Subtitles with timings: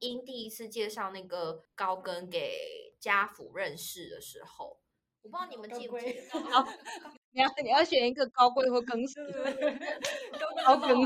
[0.00, 4.78] 英第一次介绍那个高跟给家福认识的时候，
[5.22, 6.20] 我不知道你们记不记得？
[7.30, 9.20] 你要你要选一个高贵或更死，
[10.64, 10.96] 高跟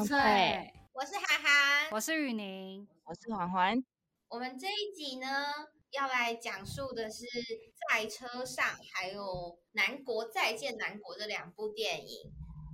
[0.00, 3.84] 大碰大碰脆脆，我是涵涵，我是雨宁，我是环环。
[4.28, 5.28] 我们这一集呢，
[5.90, 7.26] 要来讲述的是
[7.90, 8.64] 在车上，
[8.94, 9.22] 还有
[9.72, 12.32] 《南国再见南国》这两部电影。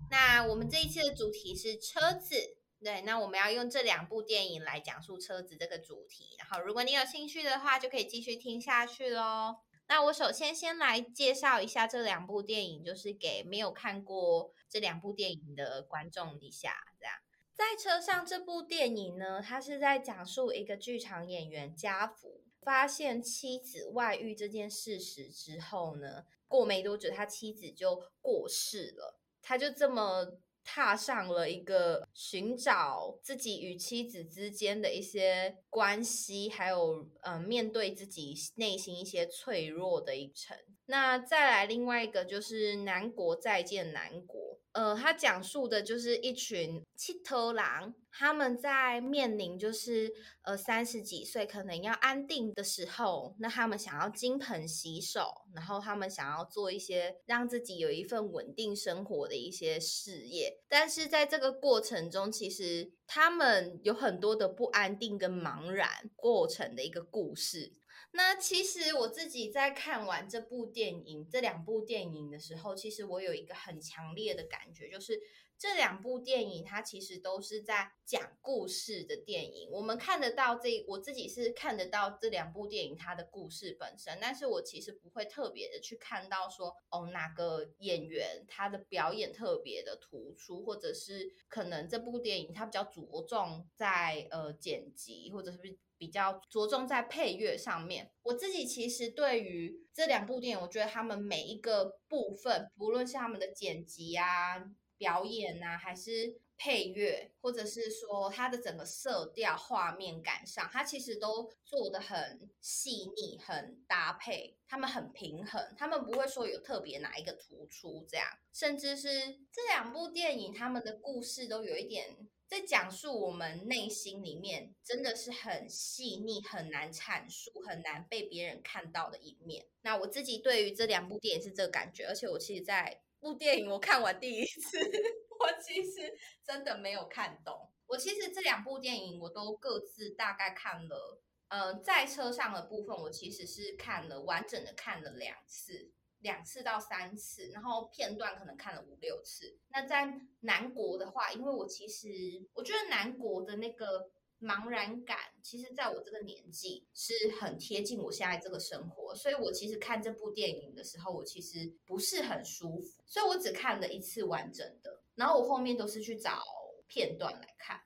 [0.09, 2.37] 那我们这一期的主题是车子，
[2.81, 6.37] 对，那我们要用这两部电影来讲述车子这个主题。
[6.39, 9.57] 然后，如果你有兴趣的话，就可以继续听下去喽。
[9.89, 17.15] 那我首先先来介绍一下这两部电影，就是给没有看过这两部电影的观众底下，这样。
[17.55, 40.59] 在车上这部电影呢，它是在讲述一个剧场演员家福发现妻子外遇这件事实之后呢，过没多久他妻子就过世了，他就这么踏上了一个寻找自己与妻子之间的一些关系，还有、呃面对自己内心一些脆弱的一程。
[40.87, 44.41] 那再来另外一个就是《南国再见南国》。
[44.77, 67.73] 呃，他讲述的就是一群七头狼，他们在面临就是呃三十几岁可能要安定的时候，那他们想要金盆洗手，然后他们想要做一些让自己有一份稳定生活的一些事业，但是在这个过程中，其实他们有很多的不安定跟茫然过程的一个故事。
[68.17, 75.21] 那其实我自己在看完这部电影、这两部电影的时候，其实我有一个很强烈的感觉，就是
[75.59, 79.71] 这两部电影它其实都是在讲故事的电影。
[79.71, 98.11] 我们看得到这，我自己是看得到这两部电影它的故事本身，但是我其实不会特别的去看到说，哦，哪个演员他的表演特别的突出，或者是可能这部电影它比较着重在呃剪辑，或者是比较着重在配乐上面。
[98.23, 104.63] 我自己其实对于这两部电影，我觉得他们每一个部分，不论是他们的剪辑啊、
[104.99, 119.09] 表演啊，还是配乐，或者是说它的整个色调、画面感上，它其实都做的很细腻、很搭配，他们很平衡，他们不会说有特别哪一个突出这样，甚至是
[119.53, 122.17] 这两部电影，他们的故事都有一点。
[122.49, 129.67] 在讲述我们内心里面真的是很细腻、很难阐述、很难被别人看到的一面。
[129.83, 134.79] 那我自己对于这两部电影是这个感觉，而且我其实在部电影我看完第一次，
[135.41, 137.71] 我其实真的没有看懂。
[137.87, 145.93] 我其实这两部电影我都各自大概看了，呃，在车上的部分我其实是看了完整的看了两次。
[146.27, 149.57] 两次到三次，然后片段可能看了五六次。
[149.69, 152.09] 那在南国的话，因为我其实
[152.53, 154.11] 我觉得南国的那个
[154.41, 166.43] 茫然感，其实在我这个年纪是很贴近我现在这个生活，所以我其实看这部电影的时候，我其实不是很舒服，所以我只看了一次完整的，然后我后面都是去找
[166.89, 167.81] 片段来看。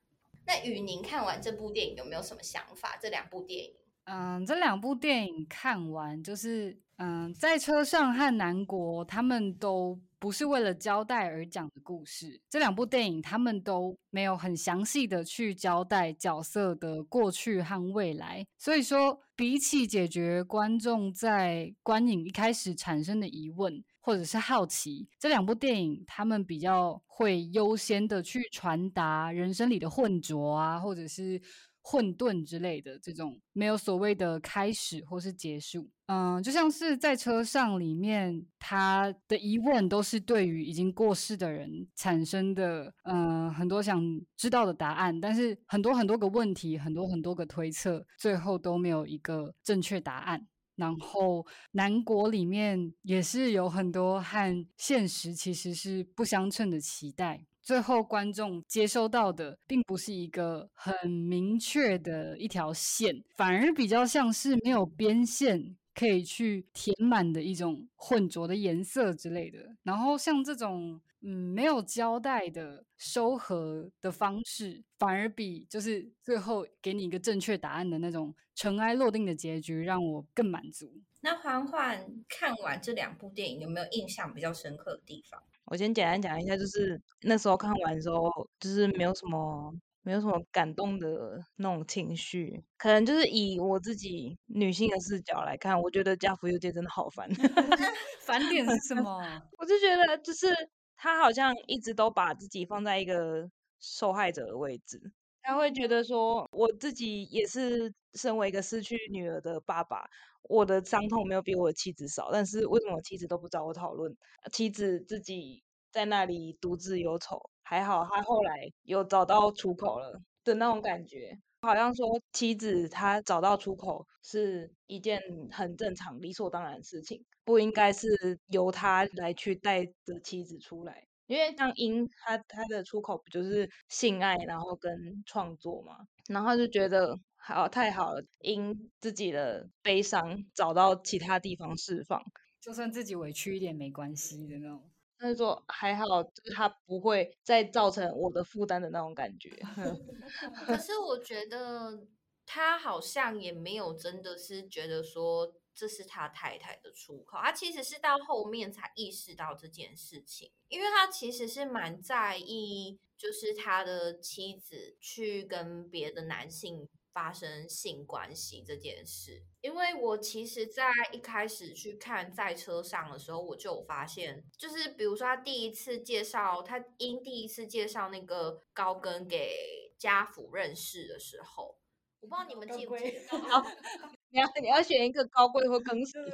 [0.47, 2.97] 那雨宁看完这部电影有没有什么想法？
[2.97, 3.77] 这两部电影？
[4.05, 12.39] 嗯，这两部电影看完，就是嗯，在车上和南国，他们都不是为了交代而讲的故事。
[12.51, 18.47] 这两部电影，他们都没有很详细的去交代角色的过去和未来。
[18.59, 31.41] 所以说，比起解决观众在观影一开始产生的疑问或者是好奇，这两部电影他们比较会优先的去传达人生里的混浊啊，或者是。
[31.83, 44.03] 混沌之类的这种没有所谓的开始或是结束，嗯，就像是在车上里面，他的疑问都是对于已经过世的人产生的，嗯，很多想
[44.37, 50.47] 知道的答案，但是很多很多个问题，很多很多个推测，最后都没有一个正确答案。
[50.77, 57.45] 然后南国里面也是有很多和现实其实是不相称的期待。
[57.63, 69.59] 最后观众接收到的，并不是一个很明确的一条线，反而比较像是没有边线可以去填满的一种混浊的颜色之类的。
[69.83, 80.91] 然后像这种嗯没有交代的收合的方式，反而比就是最后给你一个正确答案的那种尘埃落定的结局，让我更满足。
[81.21, 85.43] 那欢欢看完这两部电影，有没有印象比较深刻的地方？
[85.71, 88.29] 我先简单讲一下，就是那时候看完的时候，
[88.59, 89.73] 就是没有什么
[90.03, 97.29] 没有什么感动的那种情绪，可能就是以我自己女性的视角来看，我觉得家福佑介真的好烦。
[98.27, 99.21] 烦点是什么？
[99.59, 100.49] 我就觉得就是
[100.97, 105.01] 他好像一直都把自己放在一个受害者的位置，
[105.43, 110.05] 他会觉得说，我自己也是身为一个失去女儿的爸爸，
[110.43, 114.15] 我的伤痛没有比我的妻子少，但是为什么我妻子都不找我讨论？
[114.53, 125.21] 妻子自己在那里独自忧愁，还好他后来有找到出口了的那种感觉，好像说妻子她找到出口是一件
[125.53, 128.09] 很正常、理所当然的事情，不应该是
[128.49, 131.07] 由他来去带着妻子出来。
[131.27, 134.93] 因为像英他他的出口不就是性爱，然后跟
[135.27, 135.97] 创作嘛，
[136.29, 142.23] 然后就觉得好太好了，因自己的悲伤找到其他地方释放，
[142.61, 144.91] 就算自己委屈一点没关系的那种。
[145.19, 149.51] 他就说还好，就是他不会再造成我的负担的那种感觉。
[150.65, 152.07] 可是我觉得
[152.47, 169.43] 他好像也没有真的是觉得说这是他太太的出口，他其实是到后面才意识到这件事情，因为他其实是蛮在意，就是他的妻子去跟别的男性发生性关系这件事。
[169.61, 181.77] 因为我其实，在一开始去看在车上的时候，我就有发现，就是比如说他第一次介绍他因第一次介绍那个高跟给家福认识的时候，
[182.21, 183.21] 我不知道你们记不记得。
[184.33, 186.13] 你要你要选一个高贵或更死，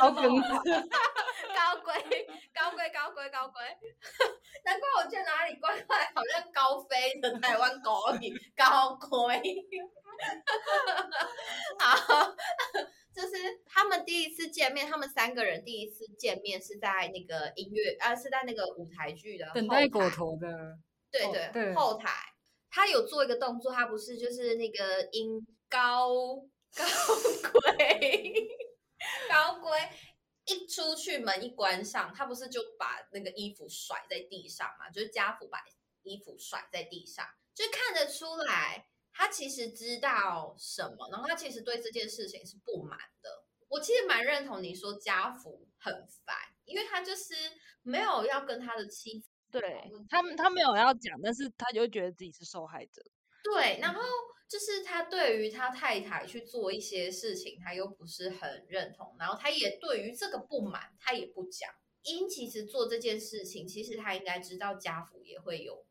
[0.00, 0.60] 高更死，高
[1.86, 1.94] 贵，
[2.52, 3.62] 高贵，高贵，高贵。
[4.66, 9.40] 难怪我去哪里怪怪，好像高飞的台湾狗语，高贵。
[11.78, 12.34] 好，
[13.14, 13.36] 就是
[13.66, 20.76] 他们第一次见面，他们三个人第一次见面是在那个音乐，啊，是在那个舞台剧的等待果陀的，
[21.12, 22.10] 对哦对对后台，
[22.70, 26.08] 他有做一个动作，他不是就是那个音高
[26.74, 26.84] 高
[27.52, 28.48] 贵
[29.28, 29.78] 高贵
[30.46, 34.88] 一出去门一关上，他不是就把那个衣服甩在地上嘛？
[34.90, 35.58] 就是家福把
[36.02, 43.44] 衣服甩在地上，就看得出来他其实知道什么，然后他其实对这件事情是不满的。
[43.68, 45.92] 我其实蛮认同你说家福很
[46.24, 47.34] 烦，因为他就是
[47.82, 53.02] 没有要跟他的妻子对他们他没有要讲，但是他就会觉得自己是受害者。
[53.42, 54.00] 对，然后
[54.48, 61.68] 就是他对于他太太去做一些事情，他又不是很认同，然后他也对于这个不满，他也不讲。
[62.02, 65.84] 因其实做这件事情，其实他应该知道家福也会有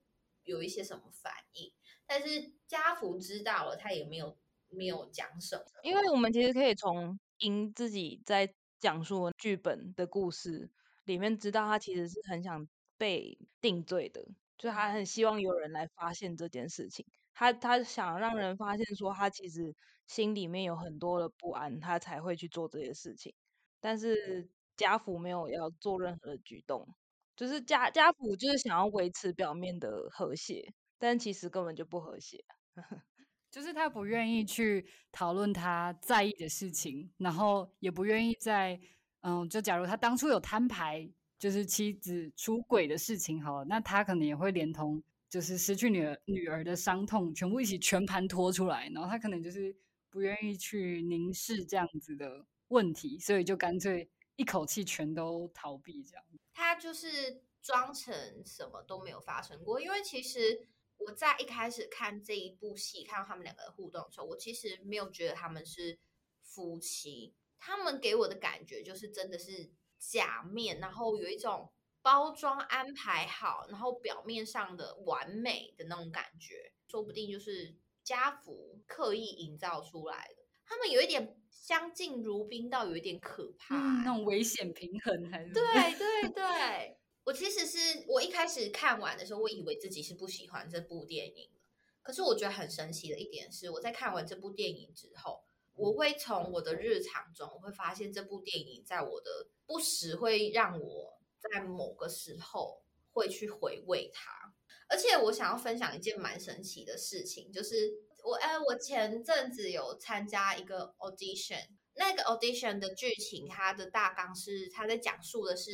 [0.46, 1.74] 有一些什么反应，
[2.07, 4.38] 但是家福知道了，他也没有
[4.69, 5.66] 没有讲什么。
[5.84, 8.50] 因为我们其实可以从英自己在
[8.80, 10.69] 讲述剧本的故事
[11.04, 12.66] 里面知道，他其实是很想
[12.98, 14.25] 被定罪的，
[14.57, 17.06] 就他很希望有人来发现这件事情。
[17.36, 19.76] 他他想让人发现说，他其实
[20.08, 23.32] 心里面有很多的不安，他才会去做这些事情。
[23.80, 26.88] 但是家福没有要做任何的举动，
[27.36, 32.44] 就是家家福就是想要维持表面的和谐，但其实根本就不和谐。
[33.52, 38.80] 就是他不愿意去讨论他在意的事情，然后也不愿意在
[39.22, 41.09] 嗯，就假如他当初有摊牌，
[41.40, 49.76] 就是妻子出轨的事情，好了，那他可能也会连同就是失去女儿女儿的伤痛，全部一起全盘托出来，然后他可能就是
[50.10, 56.24] 不愿意去凝视这样子的问题，所以就干脆一口气全都逃避这样。
[56.54, 58.14] 他就是装成
[58.46, 60.68] 什么都没有发生过，因为其实
[60.98, 66.00] 我在一开始看这一部戏，看到他们两个的互动的时候，我其实没有觉得他们是
[66.42, 71.70] 夫妻，他们给我的感觉就是真的是假面，然后有一种
[72.06, 80.44] 包装安排好，然后表面上的完美的那种感觉，说不定就是家福刻意营造出来的。
[80.68, 85.64] 他们有一点相敬如宾，到有一点可怕、那种危险平衡还是对
[85.97, 91.62] 对 对，我其实是我一开始看完的时候，我以为自己是不喜欢这部电影的。
[92.04, 95.42] 可是我觉得很神奇的一点是，我在看完这部电影之后，
[95.74, 101.15] 我会从我的日常中，我会发现这部电影在我的不时会让我
[101.52, 104.54] 在某个时候会去回味它。
[104.87, 107.92] 而且我想要分享一件蛮神奇的事情，就是
[108.23, 115.71] 我哎，我前阵子有参加一个 audition，那个 audition 的剧情，它的大纲是他在讲述的是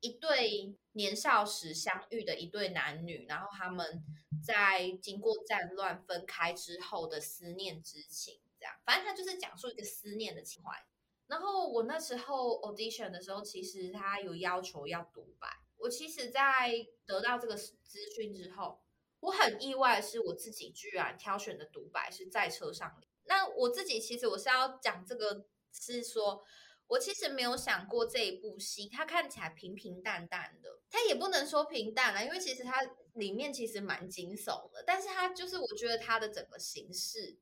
[0.00, 4.04] 一对年少时相遇的一对男女，然后他们
[4.44, 10.84] 在经过战乱分开之后的思念之情，这样，反正他就是讲述一个思念的情怀。
[11.30, 15.46] 然后我那时候 audition 的时候，其实他有要求要独白。
[15.76, 18.80] 我其实，在得到这个资讯之后，
[19.20, 23.00] 我很意外，是我自己居然挑选的独白是在车上。
[23.26, 26.44] 那我自己其实我是要讲这个，是说
[26.88, 32.82] 我其实没有想过这一部戏，它看起来平平淡淡的，它也不能说平淡了，因为其实它
[33.14, 37.38] 里面其实蛮惊悚的，但是它就是我觉得它的整个形式。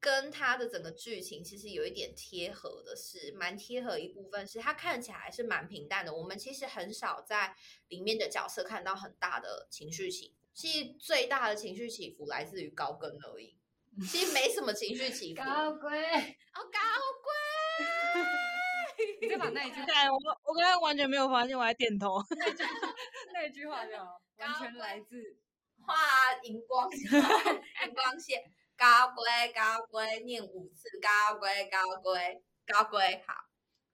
[0.00, 6.14] 跟他的整个剧情其实有一点贴合的是，蛮贴合一部分是他看起来是蛮平淡的。
[6.14, 7.54] 我们其实很少在
[7.88, 13.56] 里面的角色看到很大的情绪起伏，其实最大的情绪起伏来自于高跟而已，
[14.08, 15.42] 其实没什么情绪起伏。
[15.42, 15.90] 高贵
[16.54, 16.78] 哦，高
[17.24, 17.86] 贵，
[19.20, 22.22] 你再把那一句， 我我刚刚完全没有发现，我还点头。
[23.32, 23.92] 那一句话就
[24.38, 25.36] 完全来自
[25.80, 25.94] 画
[26.42, 27.10] 荧光线，
[27.86, 28.42] 荧光线。
[28.76, 30.88] 高贵，高贵，念五次。
[31.00, 33.34] 高贵，高贵，高贵，好。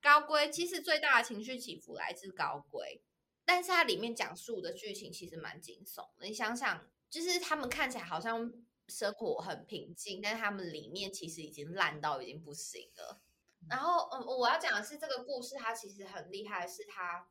[0.00, 3.04] 高贵其实最大的情绪起伏来自高贵，
[3.44, 6.26] 但是它里面讲述的剧情其实蛮惊悚的。
[6.26, 8.52] 你想想，就是他们看起来好像
[8.88, 13.22] 生活很平静，但他们里面其实已经烂到已经不行了。
[13.70, 17.28] 然后，嗯，我要讲的是这个故事，它其实很厉害，是它，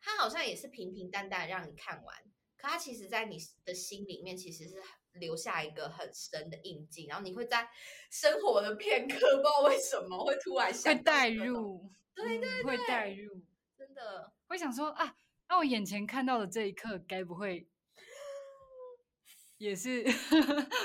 [0.00, 2.16] 它好像也是平平淡淡让你看完，
[2.56, 3.36] 可它其实在你
[3.66, 4.82] 的心里面其实是。
[5.14, 7.68] 留下一个很深的印记，然后你会在
[8.10, 13.42] 生活的片刻， 不知道为什么会突然想会带入，对对，会带入，
[13.76, 15.16] 真的会想说啊，
[15.48, 17.68] 那我眼前看到的这一刻，该不会
[19.58, 20.02] 也是？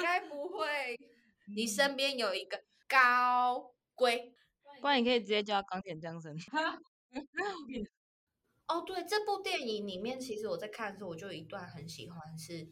[0.02, 1.00] 该不会
[1.56, 4.34] 你身边有一个高贵？
[4.82, 6.38] 不然你可以直接叫钢铁降生。
[8.68, 12.68] 哦，对，这部电影里面，其实我在看的时候，我就有一段很喜欢是。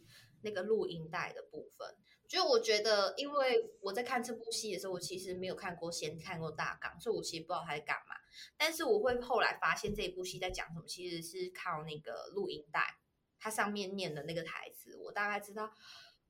[0.46, 1.98] 那个录音带的部分，
[2.28, 8.16] 就我觉得，因为我在看这部戏的时候，我其实没有看过，先看过大纲，所以我其实不知道他在干嘛。
[8.56, 13.00] 但是我会后来发现这一部戏在讲什么，其实是靠那个录音带，
[13.40, 15.74] 它上面念的那个台词，我大概知道，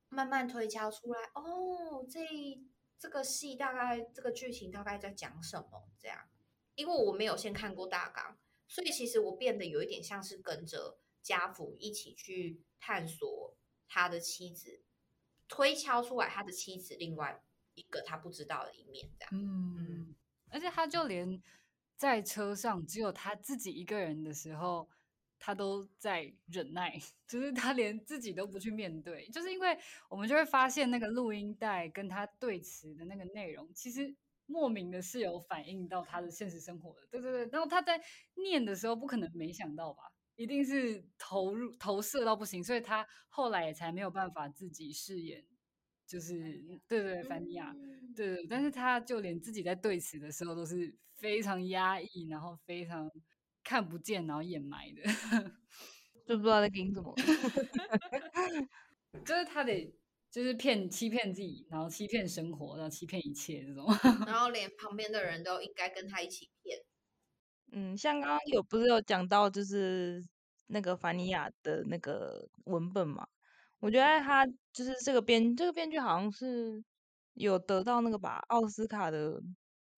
[0.08, 1.20] 慢慢推敲出来。
[1.34, 2.20] 哦，这
[2.98, 5.90] 这个戏大概这个剧情大概在讲什么？
[6.00, 6.18] 这样，
[6.76, 13.58] 因为我没有先看过大纲，所以其实我变得有一点像是跟着家福一起去探索。
[13.96, 14.82] 他的妻子
[15.48, 17.42] 推敲出来，他的妻子另外
[17.76, 19.30] 一个他不知道的一面，这样。
[19.34, 20.14] 嗯，
[20.50, 21.42] 而且他就连
[21.96, 24.90] 在车上只有他自己一个人的时候，
[25.40, 34.14] 他都在忍耐， 就是他连自己都不去面对，就是因为我们就会发现那个录音带跟他对词的那个内容，其实
[34.46, 37.08] 莫名的是有反映到他的现实生活的。
[37.10, 40.12] 对对对，然后他在念的时候，不可能没想到吧？
[40.36, 45.44] 一定是投入投射到不行，所以他后来也才没有办法自己饰演，
[46.06, 47.74] 就是对对凡尼亚，
[48.16, 53.10] 对对，但是他就连自己在对词的时候都是非常压抑，然后非常
[53.64, 55.04] 看不见，然后掩埋的，
[56.28, 57.16] 就不知道在跟什么，
[59.26, 59.96] 就是他得
[60.30, 63.88] 就是骗欺骗自己，然后欺骗生活，然后欺骗一切这种，
[64.28, 66.78] 然后连旁边的人都应该跟他一起骗。
[67.72, 70.22] 嗯，像刚刚有不是有讲到，就是
[70.68, 73.28] 那个凡尼亚的那个文本嘛？
[73.80, 76.84] 我觉得他就是这个编这个编剧好像是
[77.34, 79.42] 有得到那个吧奥斯卡的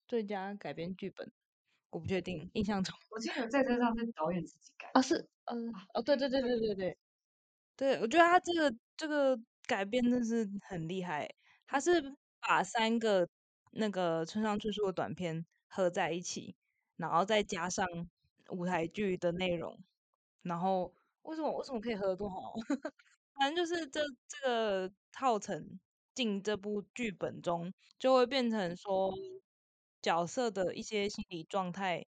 [0.08, 1.32] 最佳改编剧本，
[1.90, 6.98] 我不确定，印象中 我记得在车上是导演自己改啊，是嗯哦对对对对对对
[7.78, 11.30] 对，我觉得他这个这个改编真是很厉害，
[11.68, 12.02] 他是
[12.42, 13.28] 把三个
[13.72, 16.56] 那个村上春树的短片合在一起。
[16.98, 17.88] 然后再加上
[18.50, 19.80] 舞台剧的内容，
[20.42, 22.54] 然后为什么为什么可以合得多好？
[23.39, 25.80] 反正就是这这个套成
[26.16, 29.13] 进这部剧本中，就会变成说
[30.01, 32.06] 角色的一些心理状态，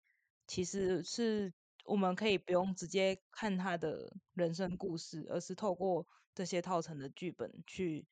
[0.48, 1.54] 其实是
[1.86, 8.08] 我们可以不用直接看他的人生故事，而是透过这些套成的剧本去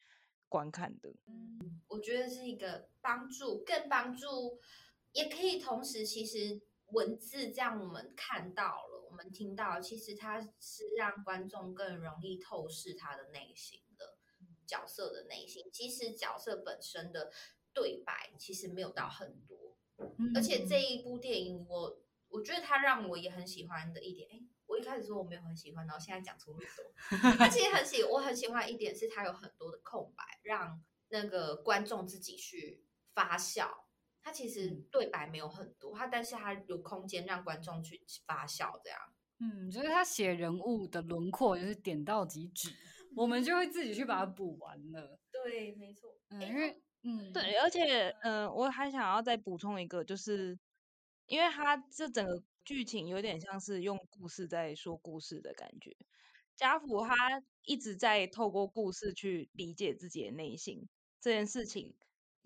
[0.47, 1.09] 观看的。
[1.25, 4.59] 嗯，我觉得是一个帮助，更帮助。
[5.13, 14.17] 也可以同时，其实文字这样我们看到了，我们听到，其实它是让观众更容易透视他的内心的
[14.65, 15.69] 角色的内心。
[15.71, 17.31] 其实角色本身的
[17.73, 19.77] 对白其实没有到很多，
[20.33, 33.69] 而且这一部电影，我我觉得它让我也很喜欢的一点，哎，我一开始说我没有很喜欢，然后现在讲出那么多，他其实很喜，我很喜欢一点是它有很多的空白，让那个观众自己去发酵。
[34.27, 38.99] 他其实对白没有很多，他但是他有空间让观众去发笑，这样。
[39.39, 42.69] 嗯，就是他写人物的轮廓就是点到即止，
[43.15, 45.17] 我们就会自己去把它补完了。
[45.31, 46.19] 对，没错。
[46.27, 50.59] 嗯，因为嗯，对，而且嗯，我还想要再补充一个，就是
[51.27, 55.95] 因为他这整个剧情有点像是用故事在说故事的感觉。
[56.53, 57.15] 家福他
[57.63, 60.89] 一直在透过故事去理解自己的内心，
[61.21, 61.95] 这件事情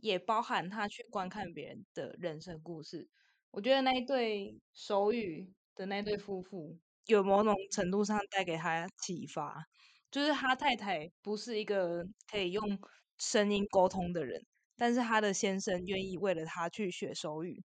[0.01, 3.08] 也包含他去观看别人的人生故事。
[3.51, 9.65] 我觉得那一对手语的那对夫妇，有某种程度上带给他启发，
[10.10, 12.79] 就是他太太不是一个可以用
[13.17, 14.46] 声音沟通的人，
[14.77, 17.63] 但是他的先生愿意为了他去学手语，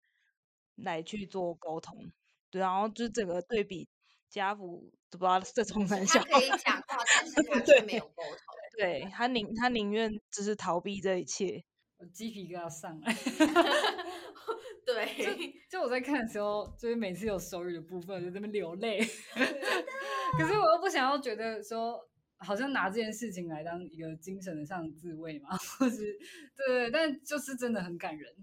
[0.77, 2.13] 来去做沟通。
[2.51, 3.89] 对，然后就整个对比
[4.31, 8.37] 家福，不知道这从哪他可以讲话，但是 他却没有沟通。
[8.79, 11.65] 对他宁他宁愿就是逃避这一切。
[12.03, 13.15] 我鸡皮疙瘩上来。
[14.85, 18.99] 对， 就我在看的时候，就是每次有手语的部分，就在那边流泪。
[20.37, 21.97] 可是我又不想要觉得说，
[22.39, 26.19] 好像拿这件事情来当一个精神上的自慰嘛，或是
[26.57, 28.35] 对对，但就是真的很感人。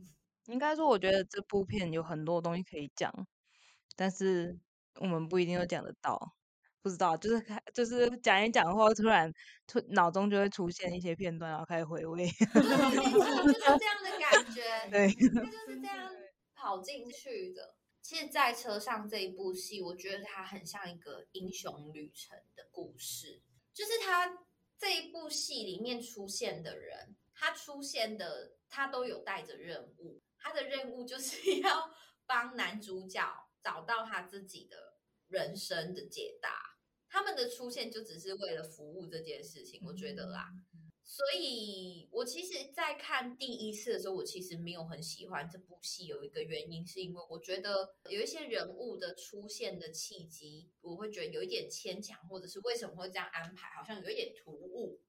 [0.45, 3.13] 应该说，我觉得这部片有很多东西可以讲，
[3.97, 4.57] 但是
[5.01, 6.33] 我们不一定都讲得到。
[6.81, 9.31] 不知道，就是就是讲一讲，或突然
[9.67, 12.25] 突脑中就会出现一些片段，然后开始回味。
[12.25, 14.63] 对，就是这样的感觉。
[14.89, 16.11] 对，他就是这样
[16.55, 17.75] 跑进去的。
[18.01, 23.41] 其实，在车上这一部戏，我觉得它很像一个英雄旅程的故事。
[23.73, 24.39] 就是他
[24.77, 30.21] 这一部戏里面出现的人，他出现的他都有带着任务。
[30.39, 31.91] 他的任务就是 要
[32.25, 33.21] 帮男主角
[33.61, 34.88] 找到他自己的
[35.29, 36.77] 人生的解答。
[37.07, 40.49] 他们的出现就只是为了服务这件事情，我觉得啦。
[41.03, 46.05] 所以，我其实，在看第一次的时候，我其实没有很喜欢这部戏。
[46.05, 55.01] 有一个原因，是因为我觉得有一些人物的出现的契机，我会觉得有一点牵强，或者是为什么会这样安排，好像有一点突兀。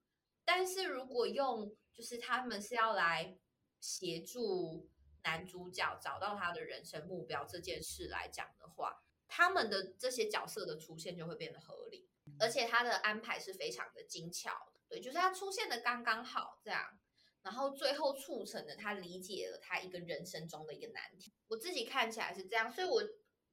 [0.43, 3.37] 但是如果用就是他们是要来
[3.79, 4.89] 协助
[5.23, 14.51] 男主角找到他的人生目标这件事来讲的话，他们的这些角色的出现就会变得合理，而且他的安排是非常的精巧。
[14.88, 16.99] 对，就是他出现的刚刚好，这样，
[17.43, 21.33] 然后最后促成了他理解了他一个人生中的一个难题。
[21.47, 23.01] 我自己看起来是这样，所以我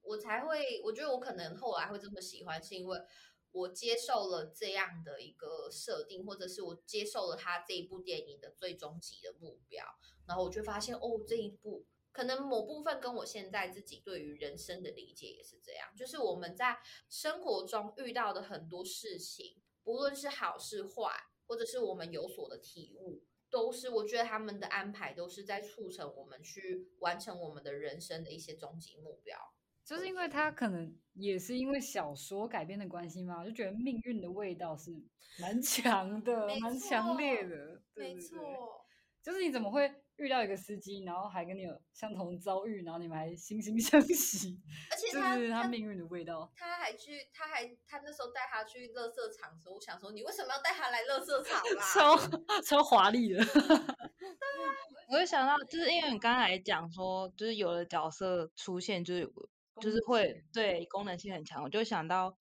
[0.02, 3.00] 我才会，我觉得我可能后来会这么喜欢，是因为
[3.52, 9.86] 我接受了这样的一个设定，或者是我接受了他这一部电影的最终极的目标，
[10.28, 11.86] 然后我就发现，哦，这一部
[12.18, 16.76] 可能某部分跟我现在自己对于人生的理解也是这样，就是我们在
[17.08, 19.62] 生活中遇到的很多事情。
[19.84, 21.12] 不论是好是坏，
[21.46, 29.38] 或者是我们有所的体悟，都是我觉得他们的安排都是在促成我们去完成我们的人生的一些终极目标。
[29.86, 34.92] 就是因为他可能也是因为小说改编的关系嘛，就觉得命运的味道是
[35.40, 37.80] 蛮强的，蛮强烈的。
[37.94, 38.40] 没错，
[39.22, 39.88] 就是你怎么会？
[40.18, 46.52] 遇到一个司机，然后还跟你有相同遭遇，然后你们还惺惺相惜， 而且他是他命运的味道。
[46.56, 51.94] 他还去，他还他那时候带他去乐色场的时候，我想说，你为什么要带他来乐色场啦？
[51.94, 53.40] 超超华丽的。
[55.10, 59.32] 我就想到，就是因为你刚才讲说，就是有的角色出现，就是
[59.80, 62.36] 就是会对功能性很强，我就想到，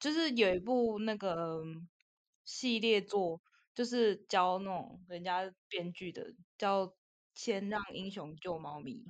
[0.00, 1.62] 就是有一部那个
[2.44, 3.40] 系列作，
[3.72, 6.92] 就是教那种人家编剧的，叫。
[7.34, 9.04] 先让英雄救猫咪。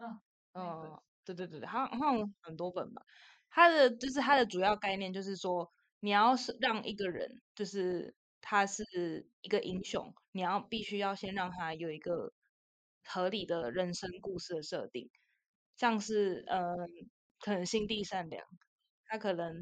[0.54, 3.02] 嗯，对对对对，好像好像很多本吧。
[3.50, 12.32] 它的就是它的主要概念就是说，你要是让一个人，就是他是一个英雄，你要必须要先让他有一个
[13.04, 15.10] 合理的人生故事的设定，
[15.76, 16.76] 像是嗯，
[17.40, 18.46] 可能心地善良，
[19.06, 19.54] 他可能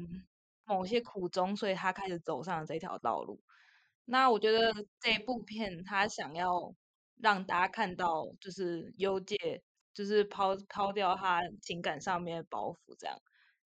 [0.65, 3.41] 某些苦衷，所以他开始走上了这条道路。
[4.05, 6.75] 那我觉得这部片他想要。
[7.17, 9.35] 让大家看到，就是幽界，
[9.93, 13.17] 就是抛抛掉他情感上面的包袱，这样，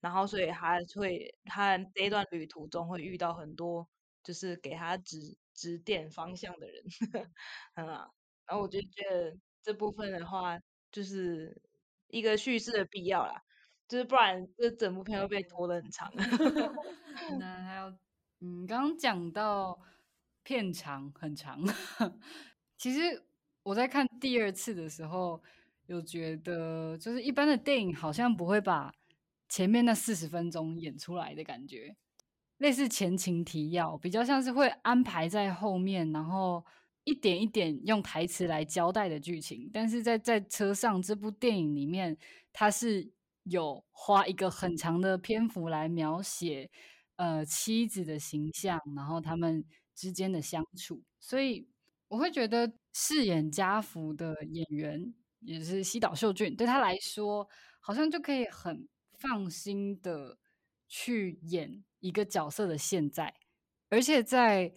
[0.01, 3.87] 然后所以他会，他这一段旅途中会遇到很多，
[4.23, 6.83] 就是给他指指点方向的人，
[7.75, 8.09] 嗯啊，
[8.45, 10.59] 然后我就觉得这部分的话，
[10.91, 11.61] 就是
[12.07, 13.41] 一个叙事的必要啦，
[13.87, 16.11] 就是不然这整部片会被拖得很长。
[17.39, 17.89] 那 还有，
[18.41, 19.79] 嗯，刚刚讲到
[20.43, 21.59] 片长很长，
[22.77, 23.26] 其实。
[23.67, 25.41] 我在看第二次的时候，
[25.87, 28.93] 有觉得就是一般的电影好像不会把
[29.49, 31.93] 前面那四十分钟演出来的感觉，
[32.59, 36.65] 类似前情提要，比较像是会安排在后面，然后
[37.03, 39.69] 一点一点用台词来交代的剧情。
[39.73, 42.17] 但是在在车上这部电影里面，
[42.53, 43.11] 它是
[43.43, 46.69] 有花一个很长的篇幅来描写
[47.17, 51.67] 呃妻子的形象，然后他们之间的相处，所以。
[52.07, 57.47] 我会觉得饰演家福的演员也是西岛秀俊，对他来说
[57.79, 58.87] 好像就可以很
[59.19, 60.37] 放心的
[60.87, 63.33] 去演一个角色的现在，
[63.89, 64.71] 而且在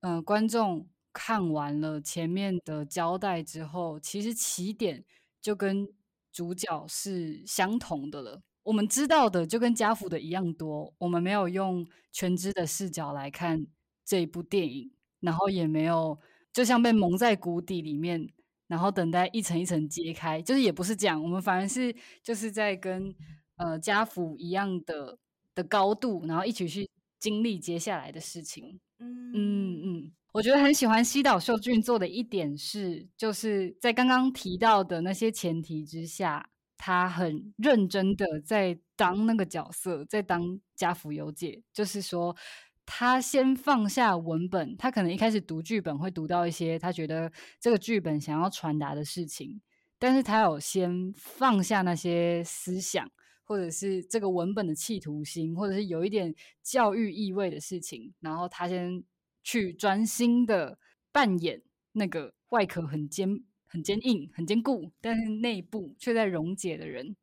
[0.00, 5.04] 嗯、呃观众看完了前面的交代之后，其实起点
[5.40, 5.86] 就跟
[6.32, 8.42] 主角是相同的了。
[8.64, 13.66] 我们知道的就跟家福的一样多，我们没有用全知的视角来看
[14.04, 16.18] 这一部电影，然后也没有
[16.52, 18.28] 就像被蒙在谷底里面，
[18.66, 23.14] 然后等待一层一层揭开，就是也不是这样，我们反而是就是在跟
[23.56, 25.18] 呃家福一样的
[25.54, 26.88] 的高度，然后一起去
[27.18, 28.78] 经历接下来的事情。
[28.98, 42.36] 嗯嗯嗯，我觉得很喜欢西岛秀俊做的一点是，就是在刚刚提到的那些前提之下，他很认真的在当那个角色，在当家福游姐，就是说。
[42.84, 49.60] 他先放下文本，他可能一开始读剧本会读到一些他觉得这个剧本想要传达的事情，
[49.98, 53.10] 但是他有先放下那些思想，
[53.44, 59.02] 或者是这个文本的企图心，或者是有一点教育意味的事情，然后他先
[59.42, 60.78] 去专心的
[61.12, 67.14] 扮演那个外壳很坚、很坚硬、很坚固，但是内部却在溶解的人。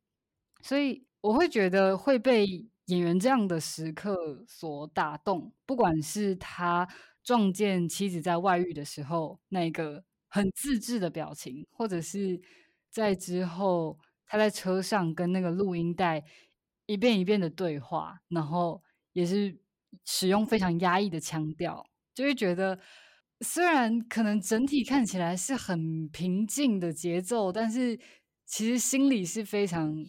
[0.62, 6.88] 所以我会觉得会被演员这样的时刻所打动，不管是他
[7.24, 12.42] 撞见妻子在外遇的时候那个很自制的表情，或者是
[12.90, 16.24] 在之后他在车上跟那个录音带
[16.88, 18.82] 一遍一遍的对话，然后
[19.14, 19.60] 也是
[20.06, 22.80] 使用非常压抑的腔调，就会觉得
[23.42, 28.00] 虽然可能整体看起来是很平静的节奏，但是
[28.46, 30.04] 其实心里是非常。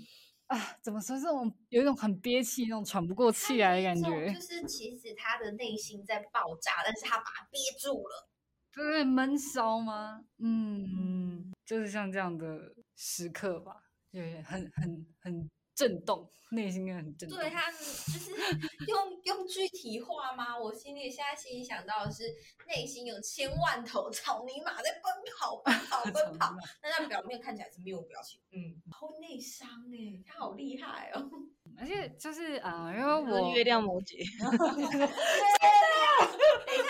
[0.50, 1.16] 啊，怎么说？
[1.16, 8.28] 这种有一种很憋气、那种喘不过气来的感觉，就是其实他的内心在爆炸，但是他把它憋住了，
[8.72, 10.24] 对，闷烧吗？
[10.38, 13.76] 嗯，就是像这样的时刻吧，
[14.10, 17.38] 对，很很很震动， 内心也很震动。
[17.38, 18.30] 对他就是
[18.86, 20.58] 用用具体化吗？
[20.58, 22.24] 我心里现在心里想到的是，
[22.66, 28.38] 内心有千万头草泥马在奔跑、奔跑、奔跑， 但他表面看起来是没有表情。
[28.52, 31.30] 嗯，好内伤哎，他好厉害哦。
[31.78, 34.98] 而且就是啊，因为我月亮摩羯，等一下，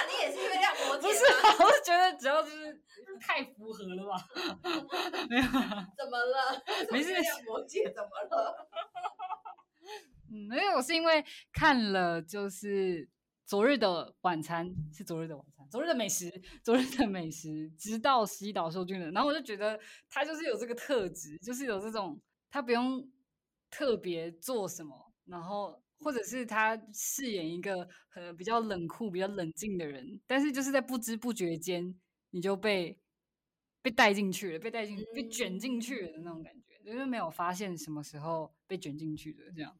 [0.09, 1.23] 你也是月亮摩羯不是，
[1.63, 2.83] 我是觉得只要就是
[3.21, 4.27] 太符合了吧？
[5.29, 5.43] 没有，
[5.97, 6.61] 怎么了？
[6.91, 8.69] 没事月亮摩羯怎么了？
[10.31, 13.09] 没有，是因为看了就是
[13.45, 16.31] 昨日的晚餐，是昨日的晚餐，昨日的美食，
[16.63, 23.11] 昨日的美食，直到西岛秀俊的，然后我就觉得他就是有这个特质，就是有这种他不用
[23.71, 31.93] 特别做什么，然后或者是他饰演一个呃比较冷酷、比较冷静的人，但是就是在不知不觉间
[32.31, 32.97] 你就被
[33.83, 39.77] 被带进去了，被带进、被卷进去了的那种感觉，就是没有发现什么时候被卷进去的这样。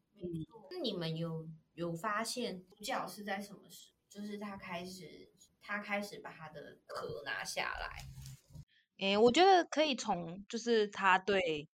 [0.69, 3.89] 那你们有有发现主角是在什么时？
[4.09, 5.29] 就是他开始，
[5.61, 8.05] 他开始把他的壳拿下来。
[8.97, 11.67] 诶，我觉得可以从就是他对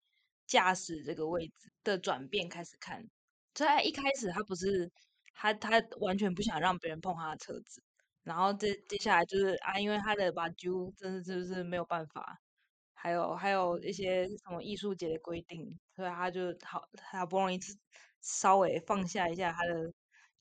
[0.46, 3.10] 驾驶这个位置的转变开始看。
[3.54, 4.92] 在一开始，他不是
[5.34, 7.82] 他他完全不想让别人碰他的车子，
[8.24, 12.40] 然后接接下来就是啊，因为他的把揪真的就是没有办法，
[12.94, 17.58] 还有还有一些什么艺术节的规定，所以他就好好不容易
[18.22, 19.92] 稍微放下一下他的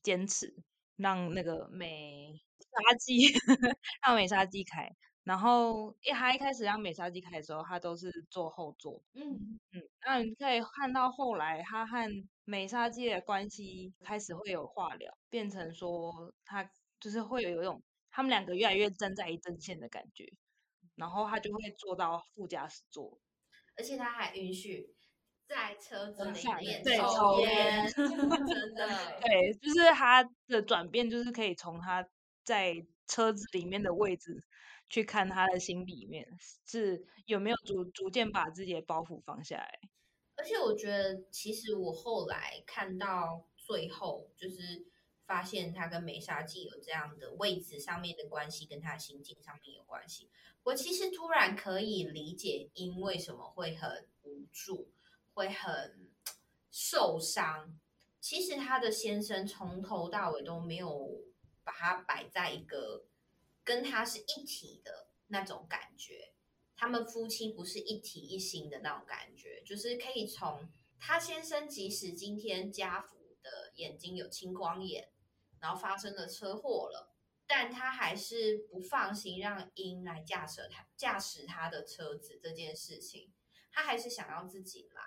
[0.03, 0.53] 坚持，
[0.95, 3.27] 让那个美沙机
[4.05, 4.89] 让美沙机开。
[5.23, 9.03] 然后一他一开始让美沙机开的时候，他都是坐后座。
[9.13, 12.09] 嗯嗯，那你可以看到后来他和
[12.45, 20.25] 美沙机的关系开始会有化疗，变成说他就是会有一种他们两个越来越站在一阵线的感觉，
[20.95, 23.19] 然后他就会坐到副驾驶座，
[23.77, 24.95] 而且他还允许
[25.47, 28.87] 在车子里面对抽抽烟，真的。
[29.21, 32.07] 对，就是他的转变，就是可以从他
[32.43, 34.43] 在车子里面的位置
[34.89, 36.27] 去看他的心里面
[36.65, 39.79] 是有没有逐逐渐把自己的包袱放下来。
[40.35, 44.85] 而且我觉得，其实我后来看到最后，就是
[45.25, 50.29] 发现他跟梅沙纪有这样的位置上面的关系，跟他心境上面有关系。
[50.63, 54.91] 我其实突然可以理解，因为什么会很无助，
[55.37, 56.09] 会很
[56.71, 57.79] 受伤。
[58.19, 61.21] 其实他的先生从头到尾都没有
[61.63, 63.05] 把他摆在一个
[63.63, 66.33] 跟他是一体的那种感觉。
[66.75, 70.67] 他们夫妻不是一体一心的那种感觉，就是可以从
[70.99, 75.09] 他先生，即使今天家福的眼睛有青光眼，
[75.59, 77.13] 然后发生了车祸了，
[77.45, 83.31] 但他还是不放心让英来驾驶他驾驶他的车子这件事情，
[83.71, 85.01] 他还是想要自己来。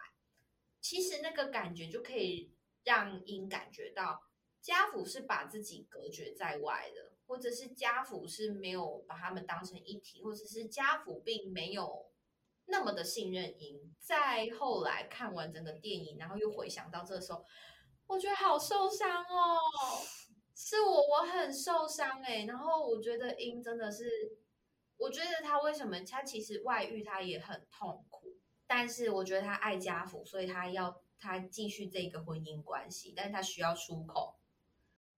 [0.80, 2.52] 其实那个感觉就可以
[2.84, 4.22] 让英感觉到
[4.60, 12.10] 家父是把自己隔绝在外的，或者是家父是没有把他们当成一体，或者是家父并没有
[12.66, 13.94] 那么的信任英。
[13.98, 17.44] 在后来看完整个电影，然后又回想到这时候，
[18.06, 19.58] 我觉得好受伤哦，
[20.54, 24.38] 是我我很受伤哎，然后我觉得英真的是，
[24.96, 28.19] 我觉得他为什么他其实外遇他也很痛苦。
[28.72, 34.37] 但是我觉得他爱家福，所以他要他继续这个婚姻关系，但是他需要出口，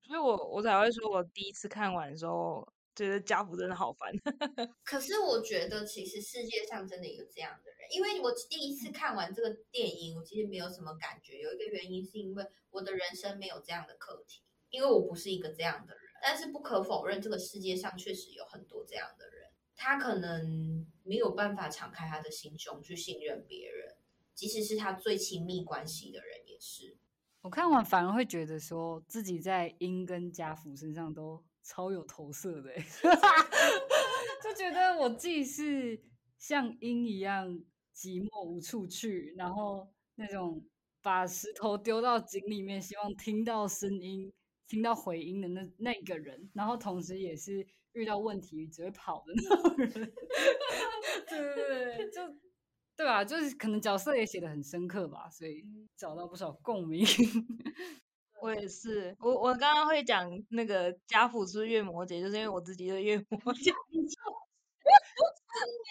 [0.00, 4.10] 所以我我才会说，我第一次看完的时候觉得家福真的好烦。
[4.82, 11.38] 可是我觉得其实世界上真的有这样的人，因为我第一次看完这个电影，我其实没有什么感觉。
[11.38, 16.02] 有一个原因是因为我的人生没有这样的课题，因为我不是一个这样的人。
[16.22, 19.50] 但是不可否认，这个世界上确实有很多这样的人。
[19.76, 23.96] 他可能没有办法敞开他的心胸去信任别人，
[24.34, 26.96] 即使是他最亲密关系的人也是。
[27.40, 32.72] 我看完反而会觉得说自己在英跟家福身上都超有投射的，
[34.42, 36.00] 就觉得我既是
[36.38, 37.48] 像鹰一样
[37.94, 40.64] 寂寞无处去，然后那种
[41.00, 44.32] 把石头丢到井里面，希望听到声音、
[44.68, 47.66] 听到回音的那那个人，然后同时也是。
[47.92, 49.92] 遇到问题只会跑的那种人，
[51.28, 52.20] 对对对，就
[52.96, 53.24] 对吧？
[53.24, 55.64] 就是可能角色也写的很深刻吧，所以
[55.96, 57.04] 找到不少共鸣。
[58.40, 63.64] 我也是，我我刚刚会讲那个家父是月魔姐，就是因为我自己是月摩羯。
[63.64, 63.76] 真的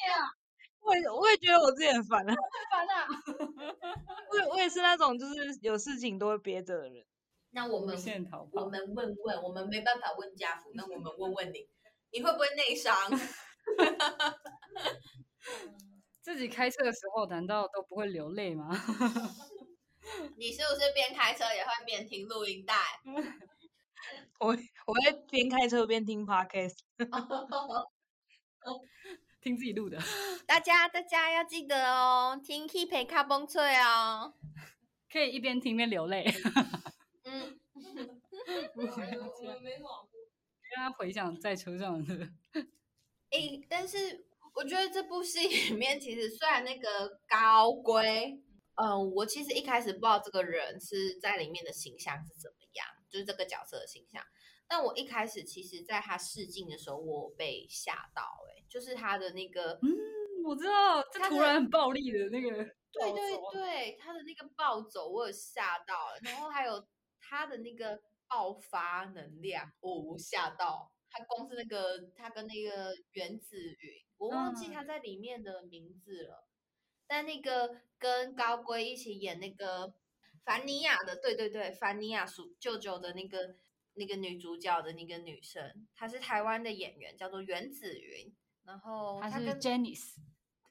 [0.10, 0.28] 呀？
[0.82, 2.36] 我也我也觉得我自己很烦啊，
[2.72, 3.08] 烦啊！
[4.32, 7.06] 我我也是那种就是有事情都会憋着的人。
[7.52, 7.96] 那我们
[8.52, 11.70] 我们问问，我们没办法问家父，那我们问问你。
[12.12, 12.96] 你会不会内伤？
[16.22, 18.70] 自己开车的时候难道都不会流泪吗？
[20.38, 22.76] 你是不是边开车也会边听录音带？
[24.40, 26.76] 我我会边开车边听 podcast，
[29.42, 30.00] 听自己录的。
[30.48, 34.34] 大家大家要记得哦，听 Keep 卡崩脆哦，
[35.12, 36.26] 可以一边听边流泪。
[37.24, 37.60] 嗯。
[40.74, 42.30] 跟他回想在车上的，
[43.30, 48.42] 哎，但是我觉得这部戏里面其实虽然那个高龟，
[48.76, 54.24] 嗯，我其实一开始不知道这个人是在里面的形象是怎么样，就是这个角色的形象。
[54.66, 59.92] 但我一开始其实在他试镜的时候，我被吓到，哎，就是他的那个，嗯，
[60.46, 62.50] 我知道，这突然很暴力的那个，
[62.94, 66.88] 对对对，他的那个暴走，我有吓到了，然后还有
[67.20, 68.02] 他的那个。
[68.32, 71.22] 爆发能量，我吓到他。
[71.26, 76.48] 光是那个他跟那个原子云，我忘记他在里面的名字了。
[77.06, 79.94] 但那个跟高龟一起演那个
[80.46, 83.58] 凡尼亚的，对对对，凡尼亚叔舅舅的那个
[83.96, 88.34] 那个女主角的那个女生，她是台湾的演员，叫做原子云。
[88.64, 90.16] 然后她是 Jennice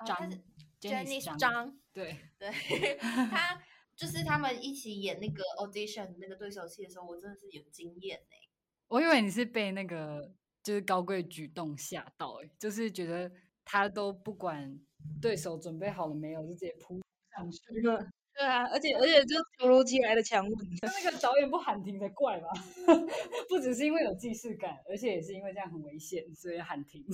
[0.07, 0.33] 张
[0.81, 2.51] ，Janice 张，对对，
[2.99, 3.63] 她。
[4.01, 8.49] 就是他们一起演那个 audition 那个对手戏的时候，我真的是有经验哎。
[8.89, 10.33] 我以为你是被那个
[10.63, 13.31] 就是高贵举动吓到哎，就是觉得
[13.63, 14.81] 他都不管
[15.21, 16.99] 对手准备好了没有，就直接扑
[17.37, 17.61] 上去。
[18.33, 22.49] 对啊，而且而且就突如其来的强吻，那个导演不喊停才怪吧？
[23.51, 27.05] 不只是因为有既视感，而且也是因为这样很危险，所以喊停。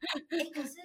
[0.54, 0.78] 可是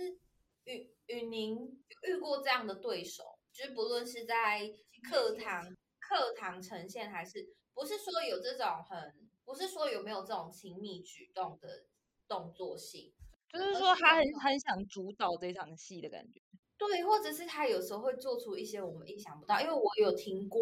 [0.65, 1.55] 雨雨宁
[2.03, 4.75] 遇过这样的对手，就是不论是在。
[5.09, 5.63] 课堂
[5.99, 9.13] 课堂呈现还是不是说有这种很
[9.43, 11.85] 不是说有没有这种亲密举动的
[12.27, 13.13] 动作戏，
[13.47, 16.41] 就是说他很很想主导这场戏的感觉。
[16.77, 20.59] 对，或者是他有时候会做出一些我们意想不到，因为我有听过，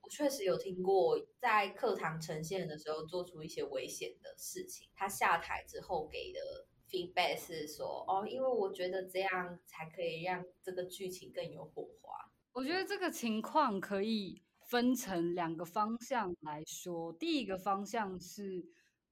[0.00, 4.88] 我确实有听过在课堂呈现的时候做出一些危险的事情。
[4.94, 12.09] 他下台之后给的 feedback 是说，哦，因为我觉得这样才可以让这个剧情更有火花。
[12.52, 17.12] 我觉得这个情况可以分成两个方向来说。
[17.12, 18.64] 第一个方向是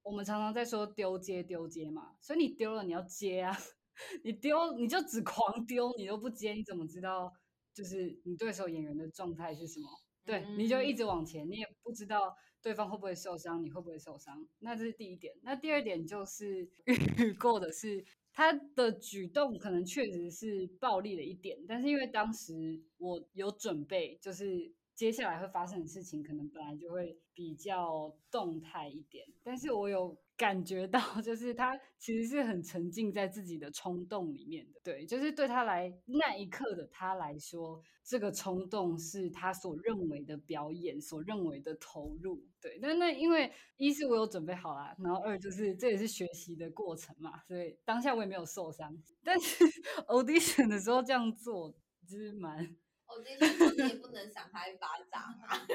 [0.02, 3.56] 我们常常在说丢接丢接嘛，所以你丢了你要接啊，
[4.24, 7.32] 你丢你就只狂丢，你都不接，你怎么知道
[7.72, 9.88] 就是你对手演员的状态是什么？
[10.24, 14.46] 对，你就一直往前，你也不知道对方会不会受伤，你会不会受伤？
[14.58, 15.32] 那这是第一点。
[15.42, 16.68] 那第二点就是
[17.18, 18.04] 遇过的是。
[18.38, 34.80] 他的举动可能确实是暴力了一点，但是因为当时我有准备，就是接下来会发生的事情可能本来就会比较动态一点，但是我有感觉到， 就是他其实是很沉浸在自己的冲动里面的。
[34.84, 42.46] 对，就是对他来那一刻的他来说，这个冲动是他所认为的表演，所认为的投入。
[42.60, 48.96] 对，但那因为一是我有准备好啦，然后二就是这也是学习的过程嘛，所以当下我也没有受伤。
[49.24, 49.64] 但是
[50.06, 51.74] audition 的时候这样做，
[52.08, 52.76] 就是蛮。
[53.08, 55.66] 我这次你也不能赏他一巴掌啊，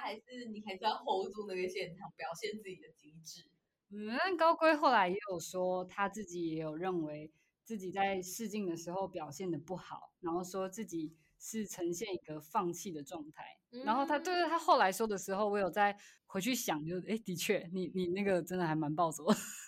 [0.00, 3.44] 还是你还是要 hold 住那个现场，表现自己的机智。
[3.90, 7.30] 嗯，但高龟后来也有说，他自己也有认为
[7.64, 13.44] 自己在试镜的时候表现的不好，然后说自己是呈现一个放弃的状态。
[13.84, 19.24] 然后他对他后来说的时候，我有在回去想，就哎，的确，你你那个真的还蛮暴走，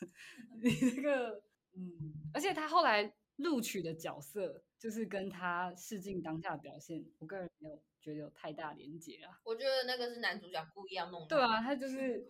[0.62, 1.42] 你那个
[1.74, 3.14] 嗯，而且他后来。
[3.36, 9.40] 录取的角色就是跟他试镜当下的表现，我个人没有觉得有太大连结啊。
[9.44, 11.28] 我觉得那个是男主角故意要弄的。
[11.28, 12.26] 对啊，他就是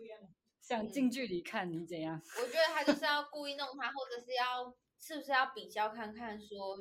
[0.60, 2.20] 想近距离看你怎样。
[2.40, 6.78] 我觉得他就是要故意弄他，或者是要是不是要比较看看说，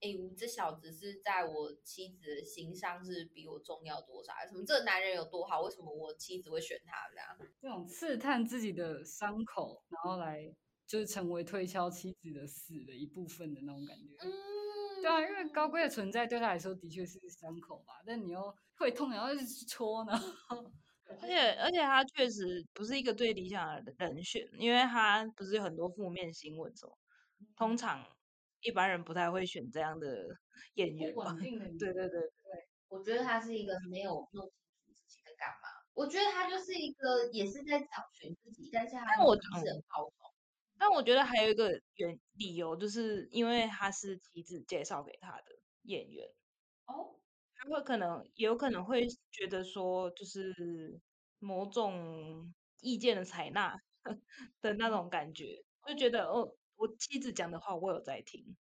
[0.00, 4.32] 哎，这小子是在我妻子的心上是比我重要多少？
[4.48, 5.62] 什么这个男人有多好？
[5.62, 6.94] 为什么我妻子会选他？
[7.10, 10.54] 这样这种刺探自己的伤口，然后来。
[10.86, 14.30] 就是成为推敲妻子的死的一部分的那种感觉，嗯，
[15.04, 20.12] 对啊，因为高贵的存在对他来说的确是伤口吧，但你又会痛，然后一直戳呢，
[21.20, 26.96] 而且而且他确实不是一个最理想的人选，因为他不是有很多负面新闻什么，
[27.54, 28.02] 通常
[28.62, 30.08] 一般人不太会选这样的
[30.76, 31.34] 演员吧，
[31.78, 32.28] 对对对对，
[32.88, 34.52] 我觉得他是一个没有弄清
[34.86, 40.10] 楚自己在干嘛，我觉得他就是一个也是在找寻自己，但是他不是很好。
[40.86, 45.44] 但我觉得还有一个原理由，就是因为他是妻子介绍给他的
[45.84, 46.28] 演员。
[46.84, 47.18] 哦，
[47.54, 50.52] 他会可能也有可能会觉得说，就是
[51.38, 53.74] 某种意见的采纳
[54.60, 58.54] 的那种感觉，就觉得哦，我妻子讲的话我有在听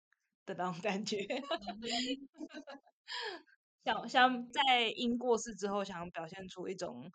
[0.45, 1.17] 的那种感觉，
[3.83, 7.11] 想想在因过世之后，想表现出一种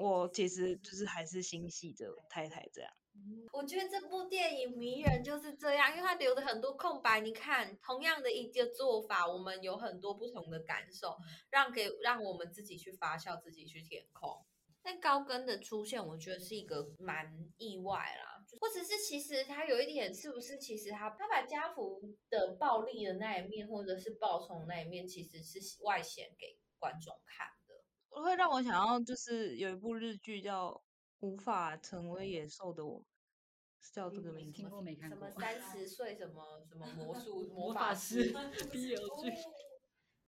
[0.00, 2.90] 我其实就是还是心系着太太这样。
[3.52, 7.20] 我觉得这部电影迷人就是这样，因为它留的很多空白。
[7.20, 11.16] 你看，同样的一个做法，我们有很多不同的感受，
[11.50, 14.46] 让给让我们自己去发酵，自己去填空。
[14.82, 17.26] 但高跟的出现，我觉得是一个蛮
[17.58, 28.22] 意外啦，或者是其实他有一点，是不是其实他他把家福的暴力的那一面，或者是暴冲那一面，其实是外显给观众看的。
[28.22, 30.80] 会让我想要就是有一部日剧叫。
[31.22, 33.04] 无法成为野兽的我，
[33.80, 35.28] 是叫这个名字听过没看过？
[35.28, 38.32] 什么三十岁什么什么魔术 魔法师
[38.70, 39.32] ？B L 剧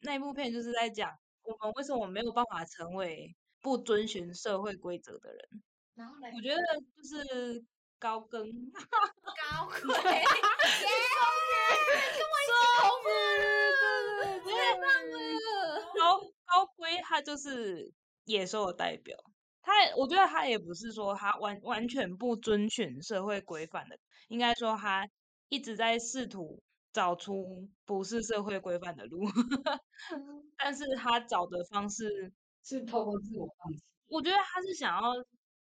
[0.00, 1.10] 那一部片就是在讲
[1.42, 5.62] 我们为什么没有办法成为不遵循社会规则的人。
[5.94, 6.60] 然后我觉得
[6.94, 7.64] 就是
[7.98, 10.24] 高跟高 贵，耶，
[12.12, 12.84] 跟我一起同
[14.44, 15.16] 对太棒了！
[15.98, 17.90] 高高龟他就是
[18.24, 19.16] 野兽的代表。
[19.66, 23.98] 他，我觉得他也不是说他完完全不遵循社会规范的，
[24.28, 25.04] 应该说他
[25.48, 29.20] 一直在试图找出不是社会规范的路，
[30.56, 32.32] 但是他找的方式
[32.64, 33.82] 是透过自我放弃。
[34.08, 35.12] 我觉得他是想要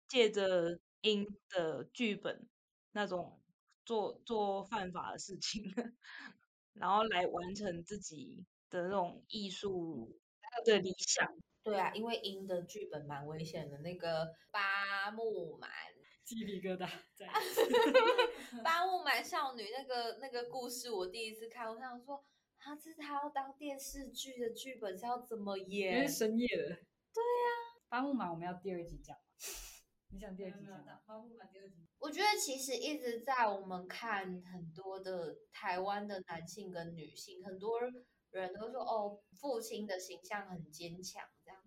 [0.09, 2.49] 借着英的剧本
[2.93, 3.41] 那种
[3.85, 5.63] 做做犯法的事情，
[6.75, 10.19] 然后来完成自己的那种艺术
[10.67, 11.27] 的理想。
[11.65, 15.71] 对啊，因为英的剧本蛮危险的，那个八木满
[16.25, 17.29] 鸡皮疙瘩在。
[18.65, 22.17] 八木满少女那个那个故事，我第一次看，我想说，
[22.59, 25.95] 啊，这他要当电视剧的剧本是要怎么演？
[25.95, 26.65] 因为深夜的。
[26.65, 29.17] 对呀，八木满我们要第二集讲
[30.11, 30.85] 你想第二集讲？
[31.07, 31.87] 八木满第二集。
[31.99, 37.81] 我觉得其实一直在我们看很多的台湾的男性跟女性，很多
[38.31, 41.23] 人都说哦，父亲的形象很坚强。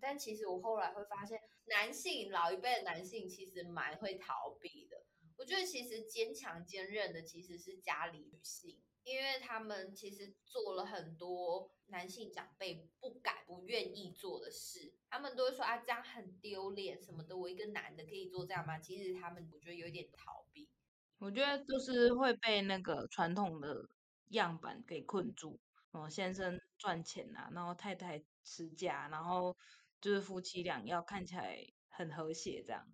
[0.08, 5.04] 但其实我后来会发现，男性老一辈的男性其实蛮会逃避的。
[5.36, 14.94] 我觉得其实坚强坚韧的其实是家里女性，因为他们其实做了很多男性长辈不敢、不愿意做的事。
[15.10, 17.36] 他们都会说啊，这样很丢脸什么的。
[17.36, 18.78] 我一个男的可以做这样吗？
[18.78, 20.70] 其实他们我觉得有点逃避。
[21.18, 23.90] 我觉得就是会被那个传统的
[24.28, 25.60] 样板给困住。
[25.92, 29.58] 哦，先生赚钱啊，然后太太持家，然后。
[30.06, 32.88] 就是夫妻俩要看起来很和谐，这样，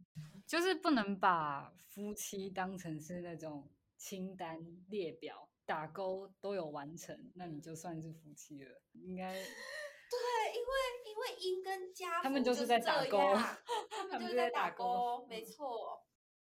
[0.48, 9.34] 就是不能把夫妻当成是那种清单列表，打勾都有完成，那你就算是夫妻了，应该。
[9.36, 10.72] 对，因为
[11.06, 13.18] 因为因跟家他们就就是在打勾
[13.92, 16.08] 他们就是在打就在打勾 没错。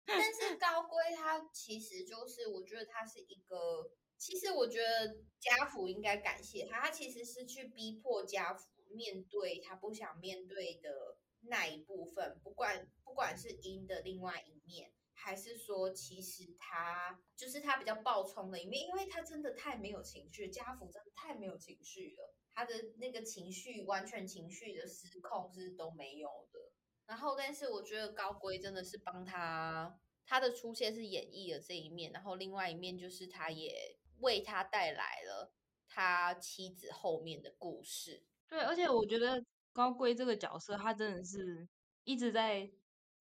[0.06, 26.60] 但是高龟他其实就是，我觉得他是一个，其实我觉得家父应该感谢他，他其实是去逼迫家福面对他不想面对的那一部分，不管不管是阴的另外一面，还是说其实他就是他比较暴冲的一面，因为他真的太没有情绪，家福真的太没有情绪了，他的那个情绪完全情绪的失控是都没有的。
[27.06, 35.54] 然后，但是我觉得高龟真的是帮他，他的出现是演绎了这一面，然后另外一面就是他也为他带来了
[35.88, 38.24] 他妻子后面的故事。
[38.50, 39.44] 对，而且我觉得
[39.74, 41.68] 高贵这个角色，他真的是
[42.04, 42.70] 一直在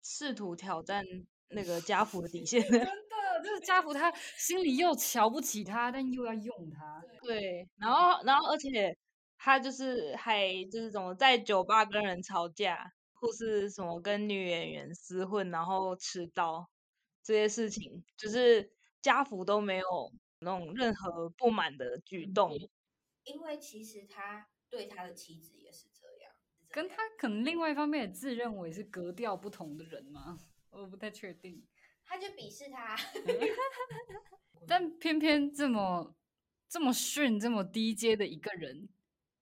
[0.02, 1.04] 试图挑战
[1.48, 2.62] 那个家 福的底线。
[2.62, 2.86] 真的，
[3.42, 7.02] 就是家福他心里又瞧不起他，但又要用他。
[7.22, 8.96] 对，然后然后而且
[9.38, 16.68] 他就是还就是怎么在酒吧跟人吵架，或是什么跟女演员厮混，然后持刀
[17.22, 18.70] 这些事情，就是
[19.00, 22.52] 家福都没有那种任何不满的举动。
[23.24, 26.34] 因为其实他对他的妻子也是这样，
[26.68, 30.40] 跟他可能另外一方面也自认为是格调不同的人吗？
[30.70, 31.64] 我不太确定。
[32.04, 32.96] 他就鄙视他。
[34.66, 36.16] 但偏偏这么
[36.68, 38.88] 这么逊、这么低阶的一个人，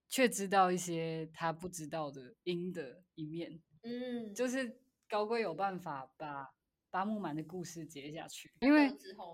[0.07, 3.63] 却知道一些他不知道的阴的一面。
[3.85, 6.55] 嗯，就是高贵有办法把
[6.91, 8.91] 八木满的故事接下去，因为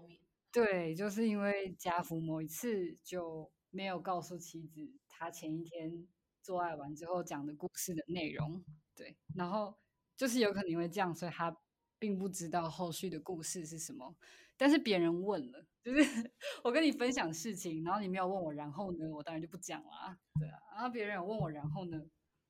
[0.06, 0.20] 面，
[0.52, 6.06] 对，就是因为家福某一次就没有告诉妻子他前一天
[6.42, 8.64] 做爱完之后讲的故事的内容，
[8.94, 9.78] 对，然后
[10.16, 11.56] 就是有可能因为这样，所以他
[11.98, 14.16] 并不知道后续的故事是什么，
[14.56, 16.00] 但是别人问了，就是
[16.64, 22.00] 我跟你分享事情，然后你没有问我，然后呢，我当然就不讲了啊，对啊，然后别人有问我，然后呢，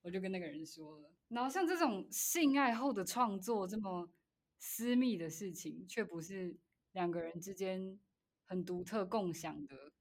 [0.02, 4.08] 我就跟那个人说了，然后像这种性爱后的创作这么
[4.58, 6.56] 私密的事情，却不是
[6.92, 7.98] 两个人之间
[8.44, 9.92] 很独特共享的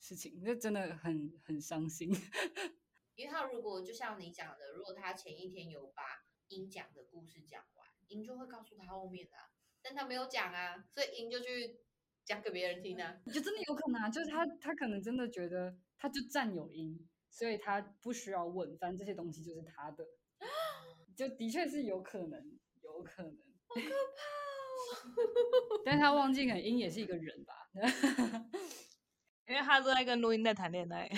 [0.00, 2.10] 事情，这真的很很伤心。
[3.14, 6.02] 因为他如果就像你讲的，如果他前一天有把
[6.48, 9.50] 鹰讲的故事讲完，鹰就会告诉他后面的、啊，
[9.82, 11.78] 但他没有讲啊，所以鹰就去
[12.24, 13.20] 讲给别人听啊。
[13.26, 20.06] 就真的有可能啊，就是他他可能真的觉得他就占有因，所以他不需要问，反正这些东西就是他的，
[21.16, 23.36] 就的确是有可能，有可能。
[23.68, 23.86] 好可怕
[25.74, 25.82] 哦！
[25.84, 27.68] 但是他忘记了因也是一个人吧？
[29.48, 31.08] 因为他都在跟录音带谈恋爱。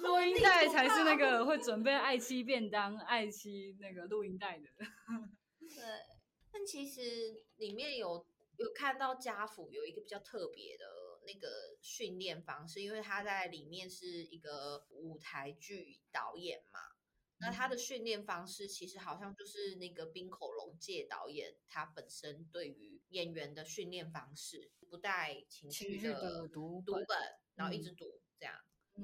[0.00, 4.64] 录音带才是那个会准备爱妻便当、爱妻那个录音带的。
[5.60, 5.84] 对，
[6.52, 7.00] 但其实
[7.56, 10.84] 里面有有看到家福有一个比较特别的
[11.26, 16.80] 那个训练方式，因为他在里面是一个舞台剧导演嘛。
[17.40, 27.18] 那他的训练方式其实好像就是那个冰口龙介导演他本身对于演员的训练方式，不带情情绪绪的的读本读本，
[27.54, 28.06] 然后一嗯直读
[28.38, 28.54] 这样。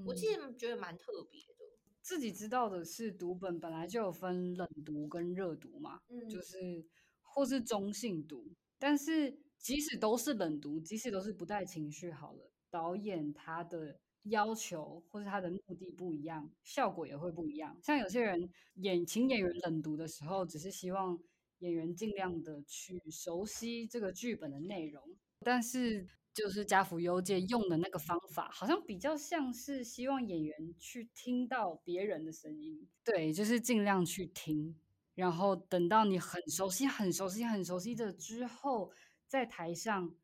[0.05, 1.55] 我其实觉得蛮特别的。
[2.03, 6.85] 自己知道的是，读本本来就有分冷读跟热读嘛，嗯就是
[7.22, 8.53] 或是中性读。
[8.78, 17.78] 但是即使都是冷读，即使都是不带情绪好了，导演他的要求或是他的目的不一样，效果也会不一样。
[17.82, 21.18] 像有些人演请演员冷读的时候，只是希望
[21.61, 25.03] 演员尽量的去熟悉这个剧本的内容，
[25.45, 34.74] 但是就是家福优介用的那个方法，好像比较像是希望演员去听到别人的声音，对，就是尽量去听，
[35.14, 38.90] 然后等到你很熟悉、很熟悉、很熟悉的之后，
[39.28, 40.14] 在台上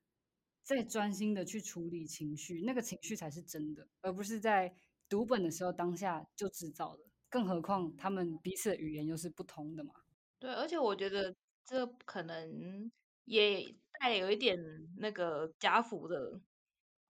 [0.64, 4.74] 再专心的去处理情绪，那个情绪才是真的，而不是在
[5.08, 7.04] 读本的时候当下就制造的。
[7.28, 9.94] 更何况他们彼此的语言又是不同的嘛。
[10.40, 12.90] 对，而且我觉得这可能
[13.24, 14.58] 也带有一点
[14.96, 16.40] 那个贾府的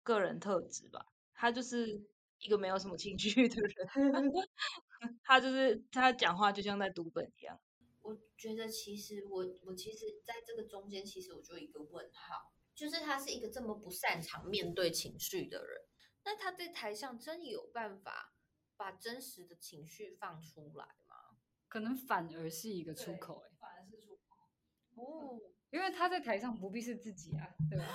[0.03, 1.07] 个人特质吧。
[1.33, 1.87] 他就是
[2.39, 3.89] 一个没有什么情绪的人，
[5.23, 7.59] 他就是他讲话就像在读本一样。
[8.03, 15.83] 我觉得其实我我其实在这个中间，其实我就一个问号，就是他是一个这么不擅长面对情绪的人，
[16.25, 18.35] 那他在台上真有办法
[18.77, 21.39] 把真实的情绪放出来吗？
[21.69, 24.37] 可能反而是一个出口、欸，反而是出口
[24.97, 27.87] 哦，因为他在台上不必是自己啊，对吧？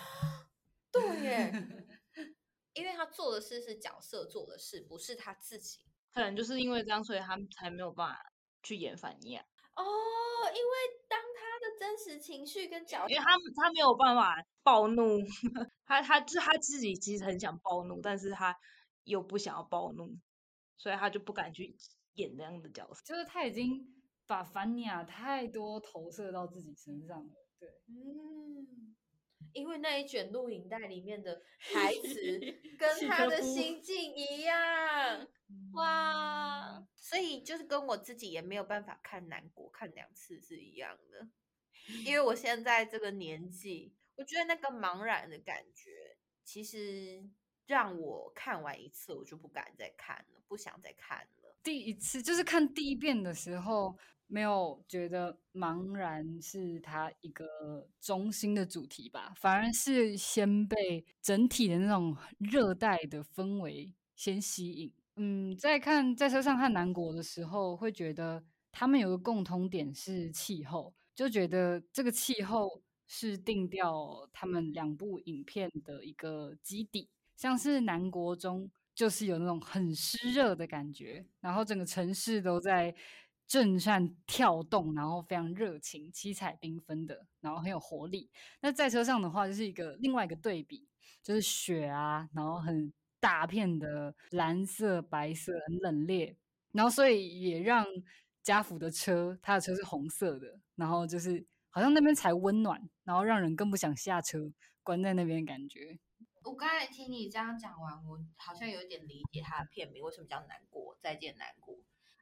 [0.91, 1.51] 对耶，
[2.73, 5.79] 因为他做的事是角色做的事，不是他自己
[6.13, 8.31] 可能就是因为这样，所以他才没有办法
[8.63, 9.45] 去演反应啊。
[9.75, 9.83] 哦，
[10.47, 10.71] 因为
[11.09, 15.19] 当他的真实情绪跟角因为他他没有办法暴怒，
[15.85, 18.57] 他他就是他自己其实很想暴怒，但是他
[19.03, 20.17] 又不想要暴怒，
[20.77, 21.75] 所以他就不敢去
[22.13, 23.01] 演那样的角色。
[23.03, 23.85] 就是他已经
[24.25, 27.33] 把凡尼亚太多投射到自己身上了。
[27.65, 28.95] 对，嗯，
[29.53, 32.39] 因为那一卷录影带里面的台词
[32.77, 35.27] 跟他的心境一样，
[35.73, 36.85] 哇！
[36.95, 41.27] 所以就是跟我自己也没有办法看南国看两次是一样的，
[42.03, 47.23] 因为我现在这个年纪，我觉得那个茫然的感觉，其实
[47.67, 51.55] 让我看完一次，我就不敢再看了，不想再看了。
[51.63, 53.97] 第一次就是看第一遍的时候，
[54.27, 64.91] 没有觉得茫然是它一个中心的主题吧，反而是先被整体的那种热带的氛围先吸引。
[65.17, 77.09] 嗯，在看在车上看南国的时候，会觉得他们有个共通点是气候，就觉得这个气候是定调他们两部影片的一个基底。
[77.37, 82.95] 像是南国中，就是有那种很湿热的感觉，然后整个城市都在
[83.47, 88.29] 震颤跳动，然后非常热情、七彩缤纷的，然后很有活力。
[88.61, 90.87] 那在车上的话，就是一个另外一个对比，
[91.23, 92.93] 就是雪啊，然后很。
[93.17, 96.35] 大片的蓝色、白色，很冷冽，
[96.73, 97.83] 然后所以也让
[98.43, 105.97] 家福的车，他的车是红色的，然后就是好像那边才温暖，然后让人更不想下车，关在那边感觉。
[106.43, 111.75] 我刚才听你这样讲完，我好像有点理解他的片名为什么叫难过，再见难过，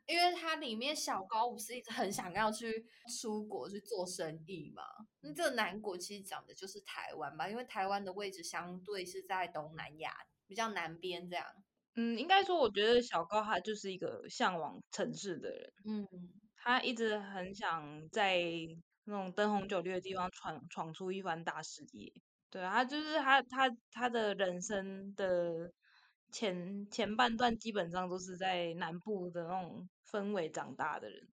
[0.05, 2.85] 因为它里面小高不是一直很想要去
[3.19, 4.83] 出国去做生意嘛？
[5.21, 10.11] 那这个南国其实讲的就是台湾吧，因为台湾的位置相对是在东南亚。
[10.45, 11.45] 比较南边这样，
[11.95, 16.07] 嗯，应该说，我觉得小高他就是一个向往城市的人，嗯，
[16.57, 18.43] 他一直很想在
[19.05, 22.11] 那种灯红酒绿的地方闯闯出一番大事业。
[22.51, 25.71] 对他就是他他他的人生的
[26.33, 31.29] 前前半段基本上都是在南部的那种氛围长大的人。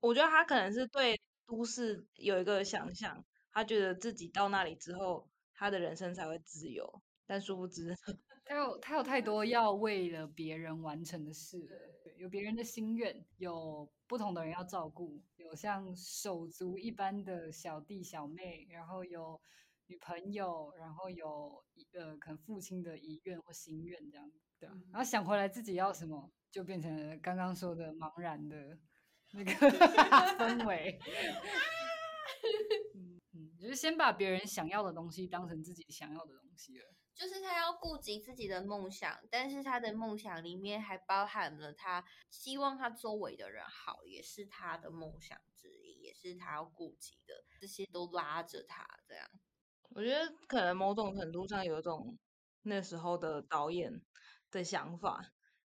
[0.00, 7.94] 我觉得他可能是对都市有一个想象，他觉得自己到那里之后，他的人生才会自由，但殊不知。
[8.46, 11.58] 他有他有太多要为了别人完成的事，
[12.18, 19.40] 有别人的心愿，有不同的人要照顾，有像手足一般的小弟小妹，然后有
[19.86, 28.78] 女朋友，然后有呃可能父亲的遗愿或心愿这样，对啊，然后想回来自己要什么，就变成了刚刚说的茫然的
[29.32, 30.98] 那个氛围，
[32.94, 36.84] 嗯嗯，就是先把别人想要的东西当成自己想要的东西了。
[37.14, 47.34] 就是他要顾及自己的梦想，但是他的梦想里面还包含了他希望他周围的人好，也是他的梦想之一，也是他要顾及的。
[47.60, 49.28] 这些都拉着他这样。
[49.90, 52.18] 我觉得可能某种程度上有一种
[52.62, 53.92] 那时候的导演
[54.54, 55.22] 的想法，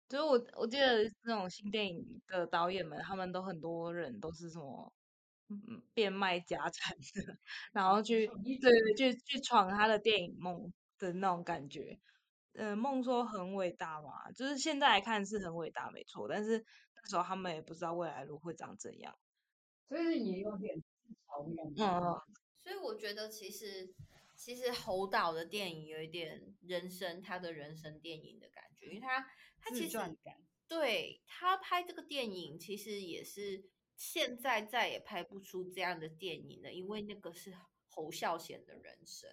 [0.09, 4.93] 就是我我记得那种新电影的导演们，他们都很多人都是什么
[5.93, 7.37] 变卖家产的，
[7.72, 10.72] 然后去对去去闯他的电影梦。
[10.97, 11.99] 的那种感觉，
[12.53, 16.28] 呃，梦说很伟大嘛，就是现在来看是很伟大，没错。
[16.28, 16.64] 但是
[16.95, 19.18] 那时候他们也不知道未来路会长怎样，
[19.89, 20.76] 所以也有点
[21.26, 21.74] 嘲讽。
[21.76, 22.01] 嗯，
[22.62, 23.93] 所以我觉得其实
[24.45, 29.26] 其实侯导的电影有一点人生，他的人生电影的感觉，因为他
[29.59, 29.99] 他其实
[30.68, 33.64] 对他拍这个电影，其实也是
[33.97, 37.55] 现在再也拍不出这样的电影了，因为那个是
[37.88, 39.30] 侯孝贤的人生。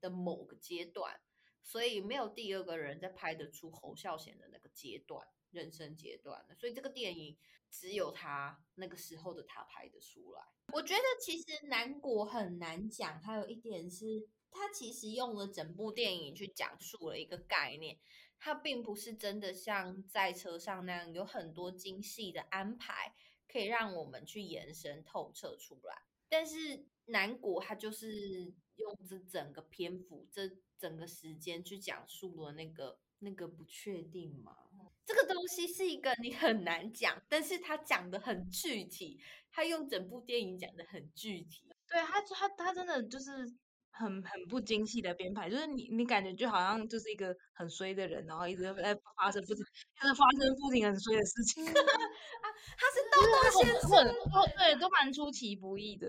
[0.00, 1.20] 的某个阶段，
[1.60, 7.36] 所以没有第二个人在拍得出侯孝贤的那个阶段人生阶段的，所以这个电影
[7.68, 10.42] 只有他那个时候的他拍得出来。
[10.72, 17.98] 我觉得其实南国很难讲，还有一点是，他其实用了整部电影去讲述了一个概念，
[18.38, 23.14] 它并不是真的像在车上那样有很多精细的安排，
[23.46, 26.02] 可以让我们去延伸透彻出来。
[26.28, 34.56] 但是南国他就是用这整个篇幅、这整个时间去讲述了那个那个不确定嘛？
[35.04, 39.18] 这个东西是一个你很难讲，但是他讲的很具体，
[39.50, 41.66] 他用整部电影讲的很具体。
[41.88, 43.50] 对他，他他真的就是
[43.98, 51.64] 很很不精细的编排，就是你你感觉就好像就是一个很衰的人，然后一直在发生不停，一直发生不停很衰的事情。
[51.64, 54.14] 他是豆豆先生，
[54.56, 56.08] 对，都蛮出其不意的。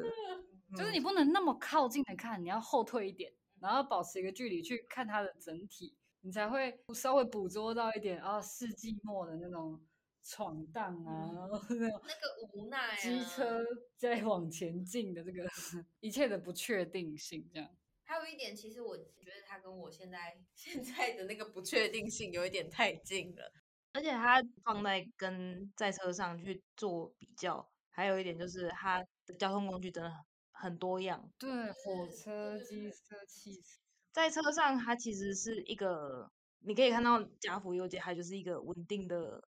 [0.77, 9.81] 就是你不能那么靠近的看，你要后退一点，然后保持一个距离去看它的整体，你才会稍微捕捉到一点啊世纪末的那种
[10.21, 13.59] 闯荡啊，然后那种那个无奈啊，机车
[13.97, 15.43] 在往前进的这个
[16.01, 17.67] 一切的不确定性，这样。
[18.10, 23.51] 还有一点，其实我觉得他跟我现在 现在的那个不确定性有一点太近了。
[23.93, 30.12] 而且他放在跟在车上去做比较，还有一点就是他的交通工具真的
[30.51, 31.32] 很多样。
[31.38, 33.80] 对，火车、机车、汽车，
[34.12, 36.32] 在车上它其实是一个，
[36.62, 39.47] 你可以看到贾府优姐，她就是一个稳定的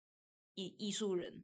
[0.55, 1.43] 艺艺术人，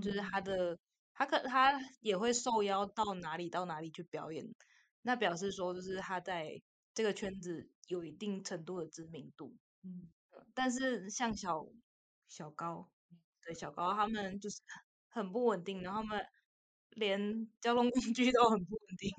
[0.00, 0.78] 就是嗯她的，
[1.14, 4.44] 她可她也会受邀到哪里到哪里去表演，
[5.06, 6.60] 那表示说就是他在
[6.94, 9.54] 这个圈子有一定程度的知名度。
[9.82, 10.08] 嗯，
[10.54, 11.66] 但是像小
[12.26, 12.90] 小高，
[13.44, 14.62] 对小高他们就是
[15.08, 16.26] 很不稳定，然后他们
[16.90, 19.10] 连交通工具都很不稳定。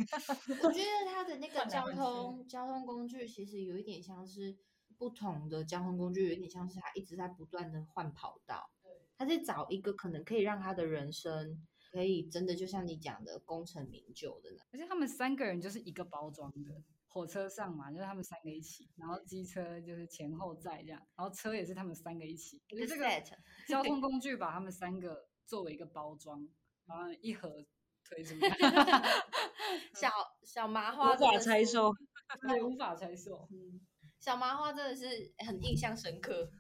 [0.64, 4.58] 我觉得他的那个交通交通工具其实有一点像是
[4.98, 8.72] 不同的交通工具，有一点像是他一直在不断的换跑道，
[9.18, 16.84] 他在找一个可能可以让他的人生可以真的就像你讲的功成名就的呢而且他们三个人就是一个包装的。
[17.08, 22.62] 火车上嘛，就是他们三个一起，然后机车就是前后载这样，然后车也是他们三个一起。
[22.68, 23.38] 一个我觉得这个。
[23.70, 26.46] 交通工具把他们三个作为一个包装，
[26.86, 27.66] 然后一盒
[28.04, 28.50] 推出来，
[29.96, 30.10] 小
[30.44, 31.90] 小麻花无法拆售，
[32.50, 33.48] 对，无法拆售。
[33.50, 33.80] 嗯，
[34.20, 36.52] 小麻花真的是很印象深刻。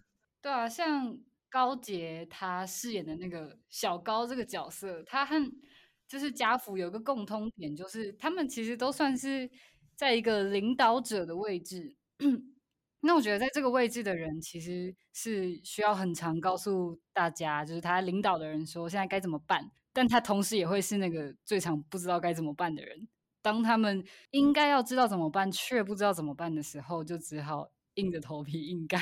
[0.41, 1.19] 对啊，像
[1.55, 5.41] 高杰他饰演的那个小高这个角色，他和
[6.05, 9.49] 就是家福有个共通点，就是他们其实都算是
[9.95, 11.95] 在一个领导者的位置。
[12.99, 23.07] 那我觉得在这个位置的人，其实是需要很常告诉大家，就是他领导的人说现在该怎么办，但他同时也会是那个最常不知道该怎么办的人。
[23.41, 29.01] 当他们应该要知道怎么办，却不知道怎么办的时候，就只好硬着头皮硬干。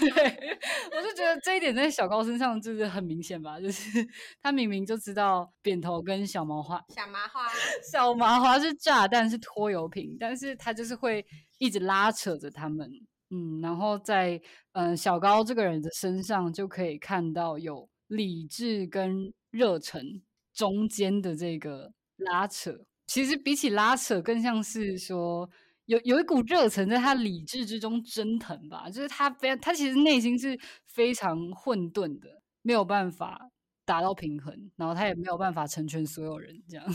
[0.14, 0.58] 对，
[0.96, 4.06] 我就觉得这一点在小高身上就是很明显吧，就是
[4.40, 7.46] 他明明就知道扁头跟小麻花小麻花，
[7.90, 11.24] 小麻花是炸弹是拖油瓶，但是他就是会
[11.58, 12.90] 一直拉扯着他们，
[13.30, 14.40] 嗯，然后在
[14.72, 20.22] 嗯、呃小高这个人的身上就可以看到有理智跟热忱
[20.54, 22.78] 中间的这个拉扯。
[23.06, 25.48] 其实比起拉扯，更像是说
[25.88, 33.50] 有有一股热忱在他理智之中蒸腾吧，就是他非他其实内心是非常混沌的，没有办法
[33.86, 36.84] 达到平衡，然后他也没有办法成全所有人这样。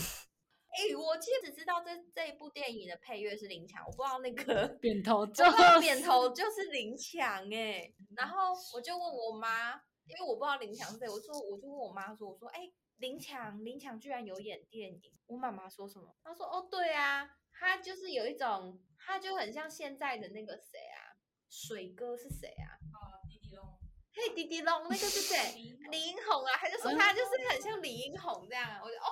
[0.74, 9.72] 哎、我其实只知道这这一部电影的配乐是林强，我不知道那个 扁头我就不知道扁头就是林强哎、 然后我就问我妈，
[10.06, 12.60] 因为我不知道林强是谁，我说我就问我妈说，我说哎、
[12.98, 16.14] 林强林强居然有演电影，我妈妈说什么？
[16.22, 17.24] 她说哦对啊，
[17.58, 21.16] 他就是有一种，他就很像现在的那个谁啊，
[21.48, 22.74] 水哥是谁啊？
[22.92, 23.64] 啊，迪迪龙
[24.12, 25.36] 嘿，迪迪龙那个是谁？
[25.90, 29.10] 李英宏啊，他就说他就是很像李英宏这样，我就哦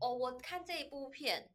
[0.00, 1.50] 哦，我看这一部片，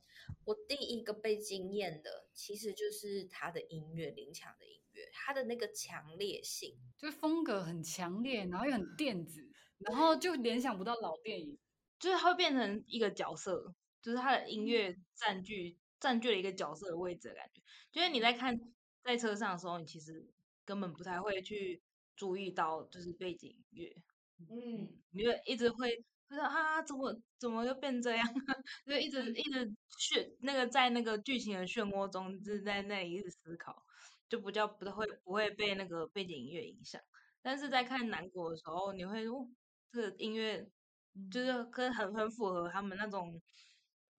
[0.45, 6.75] 我第一个被惊艳的其实就是他的音乐，林强的音乐，他的那个强烈性。
[6.97, 9.41] 就是风格很强烈，然后又很电子，
[9.79, 11.57] 然后就联想不到老电影。
[11.99, 13.73] 就是他会变成一个角色，
[14.07, 17.61] 就是他的音乐占据占据了一个角色的位置的感觉。
[17.91, 18.57] 就是你在看
[19.03, 20.25] 在车上的时候，你其实
[20.63, 21.83] 根本不太会去
[22.15, 23.93] 注意到就是背景音乐，
[24.49, 25.89] 嗯，你就一直会
[26.29, 28.25] 会说啊，怎么怎么又变这样？
[28.85, 29.65] 就一直一直
[29.99, 33.83] 漩那个在那个剧情的漩涡中，就是在那里一直思考，
[34.29, 37.01] 就不叫不会不会被那个背景音乐影响。
[37.41, 39.49] 但是在看南国的时候，你会哦，
[39.91, 40.65] 这个音乐
[41.31, 43.41] 就是跟很很符合他们那种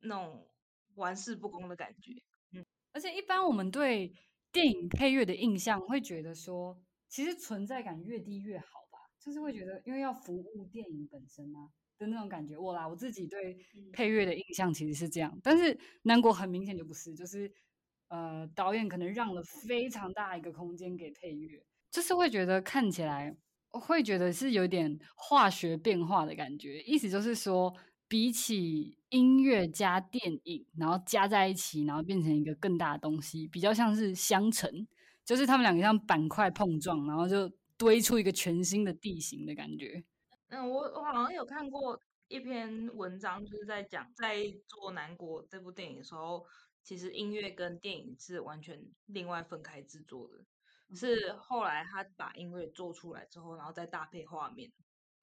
[0.00, 0.46] 那种
[0.94, 2.12] 玩世不恭的感觉。
[2.52, 4.12] 嗯而且一般我们对
[4.50, 11.68] 电影配乐的印象会觉得说，其实存在感越低越好吧，就是会觉得因为要服务电影本身啊
[11.98, 12.56] 的那种感觉。
[12.56, 13.58] 我啦，我自己对
[13.92, 17.52] 配乐的印象其实是这样，但是南国很明显就不是，就是
[18.08, 23.36] 呃导演可能让了非常大一个空间给配乐，就是会觉得看起来
[23.70, 27.72] 我会觉得是有点化学变化的感觉，意思就是说，
[28.08, 34.88] 比起音乐加电影，然后加在一起，然后变成一个更大的东西，比较像是相乘，
[35.24, 40.02] 就是他们两个像板块碰撞，然后就堆出一个全新的地形的感觉。
[40.48, 46.44] 嗯，我我好像有看过一篇文章，就是在讲在做《南国》这部电影的时候，
[46.82, 54.72] 其实音乐跟电影是完全另外分开制作的，是后来他把音乐做出来之后，然后再搭配画面，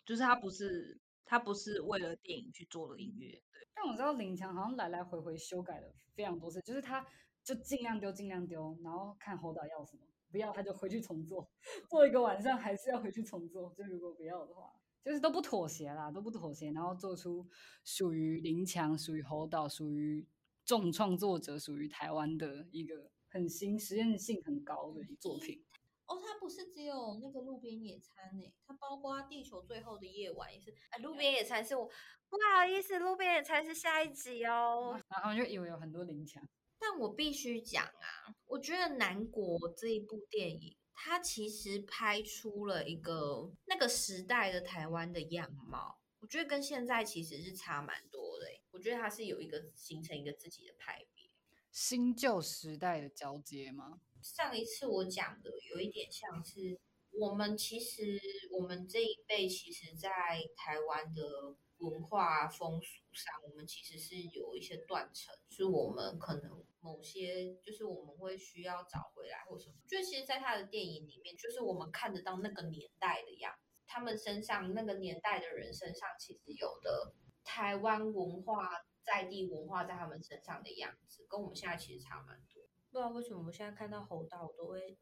[0.05, 7.05] 就是他不是他不是为了电影去做的音乐，对，但我知道林强好像来来回回修改了非常多次，就是他
[7.43, 11.49] 就尽量丢尽量丢，然后看侯导要什么不要他就回去重做，
[11.89, 13.73] 做一个晚上还是要回去重做。
[13.78, 14.71] 就如果不要的话，
[15.03, 17.47] 就是都不妥协啦，都不妥协，然后做出
[17.84, 20.28] 属于林强、属于侯导、属于
[20.65, 25.63] 众创作者、属于台湾的一个很新、实验性很高的作品。
[26.07, 30.73] 哦，它不是只有那个路边野餐呢，它包括《地球最后的夜晚》也是。
[30.91, 34.99] 哎，路边野餐是我不好意思，路边野餐是下一集哦。
[35.09, 36.47] 然后就以为有很多林强，
[36.79, 48.45] 但我必须讲啊，我觉得《南国》这一部电影，它其实拍出了一个那个时代的台湾的样貌，我觉得跟现在其实是差蛮多的。
[48.71, 51.31] 我觉得它是有一个形成一个自己的派别，
[51.71, 54.01] 新旧时代的交接吗？
[54.26, 56.80] 上一次我讲的有一点像是，
[57.11, 58.19] 我们其实
[58.51, 60.09] 我们这一辈其实，在
[60.57, 69.76] 台湾的文化风俗上，我们其实是有一些断层，是我们可能某些就是我们会需要找回来或什么。
[69.88, 77.13] 就其实，在他的电影里面，就是我们看得到那个年代的样子，他们身上那个年代的人身上，其实有的
[77.43, 78.71] 台湾文化
[79.03, 82.64] 在地文化在他们身上的样子，跟我们现在其实差蛮多。
[82.95, 84.97] 不知道为什么我现在看到侯道，我都会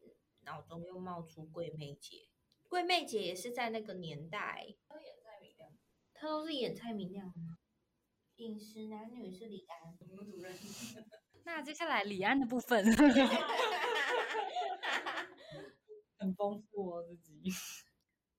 [0.46, 2.28] 脑中又冒出桂妹姐。
[2.68, 5.72] 桂妹姐也是在那个年代，都演蔡明亮，
[6.12, 7.60] 她都是演蔡明亮吗？
[8.38, 10.52] 饮食男女是李安，我们主任。
[11.46, 12.84] 那接下来李安的部分，
[16.18, 17.44] 很丰富哦自己。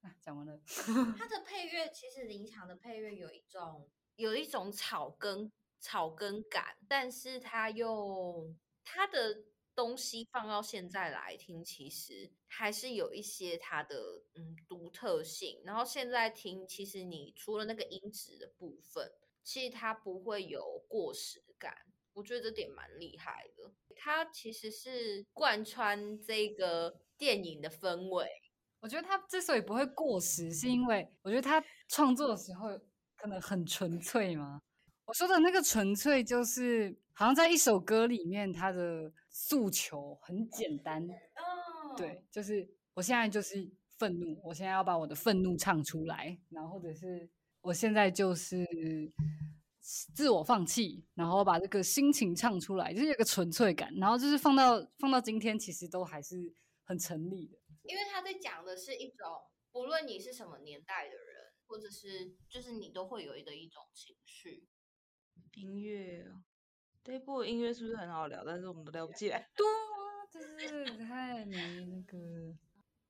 [0.01, 0.61] 啊，讲完了。
[1.17, 8.53] 他的配乐其实林强的配乐有一种有一种草根草根感，但是他又。
[8.85, 15.61] 他的东西放到现在来听，其实还是有一些它的嗯独特性。
[15.65, 19.11] 然后现在听，其实你除了那个音质的部分，
[19.43, 21.75] 其实它不会有过时感。
[22.13, 23.73] 我觉得这点蛮厉害的。
[23.97, 28.29] 它其实是贯穿这个电影的氛围。
[28.79, 32.69] 我觉得它之所以不会过时，是因为我觉得他创作的时候
[33.17, 34.63] 可能很纯粹嘛。
[35.07, 41.03] 我说的那个纯粹，就是好像在一首歌里面，他的诉求很简单。
[41.03, 47.29] 哦，对，就是我现在就是愤怒，我现在要把我的愤怒唱出来，然后或者是
[47.61, 48.67] 我现在就是
[50.15, 53.93] 自我放弃，然后把这个心情唱出来，就是有个纯粹感。
[53.97, 57.59] 然后就是放到放到今天，其实都还是很成立的。
[57.83, 59.29] 因为他在讲的是一种，
[59.71, 64.67] 不论你是什么年代的人，或者是就是你都会有的一种情绪。
[65.57, 66.27] 音乐，
[67.05, 68.43] 这一部音乐是不是很好聊？
[68.45, 69.49] 但是我们都聊不起来。
[69.57, 72.19] 对啊，就是太没那个。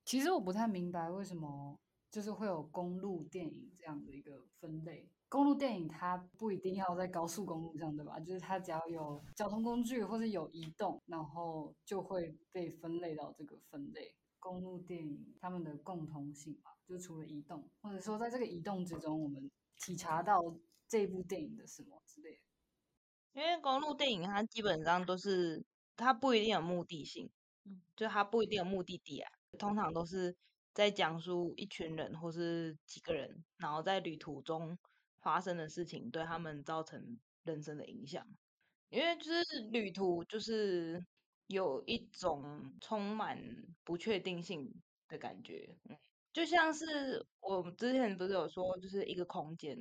[0.03, 1.75] 其实我不太明白为什么
[2.11, 5.09] 就是会有公路电影这样的一个分类。
[5.27, 8.19] 公路电影它不一定要在高速公路上，对吧？
[8.19, 14.15] 就是它只要有交通工具或者有移动，然后就会被分类到这个分类。
[14.39, 20.39] 公路电影他们的共同性嘛，就除了移动，或者说在这个移动之中，我们体察到。
[20.87, 21.99] 这部电影的什么？
[23.35, 25.61] 因为公路电影它基本上都是
[25.97, 27.29] 它不一定有目的性，
[27.65, 29.29] 嗯，就它不一定有目的地啊，
[29.59, 30.33] 通常都是
[30.73, 34.77] 在讲述一群人或是几个人，然后在旅途中
[35.19, 38.25] 发生的事情对他们造成人生的影响。
[38.89, 41.03] 因为就是旅途就是
[41.47, 42.41] 有一种
[42.79, 43.37] 充满
[43.83, 45.97] 不确定性的感觉，嗯，
[46.31, 46.85] 就像是
[47.41, 49.77] 我们之前不是有说，就是一个空间。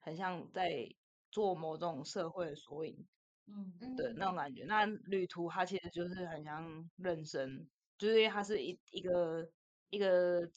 [0.00, 0.70] 很像在
[1.30, 3.06] 做某种社会的缩影，
[3.46, 4.64] 嗯对那种感觉。
[4.64, 9.50] 那旅途它其实就是很像人生，就是因为它是一一个
[9.90, 10.50] 一个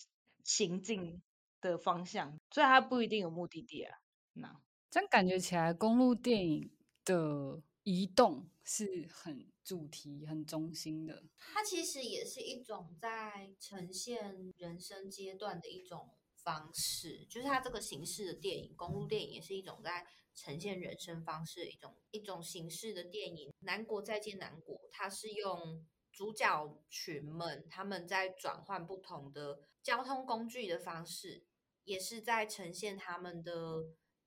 [0.43, 1.21] 行进
[1.59, 3.97] 的方向，所以它不一定有目的地啊。
[4.33, 6.71] 那这样感觉起来，公路电影
[7.03, 11.23] 的移动是很主题、很中心的。
[11.37, 16.09] 它其实也是一种在呈现人生阶段的一种。
[16.43, 20.03] 方式就是它这个形式的电影，公路电影也是一种在
[20.33, 23.53] 呈现人生方式一种一种形式的电影。
[23.59, 31.43] 南国再见南国，它是用主角群们他们在转换不同的交通工具的方式，
[31.83, 33.85] 也是在呈现他们的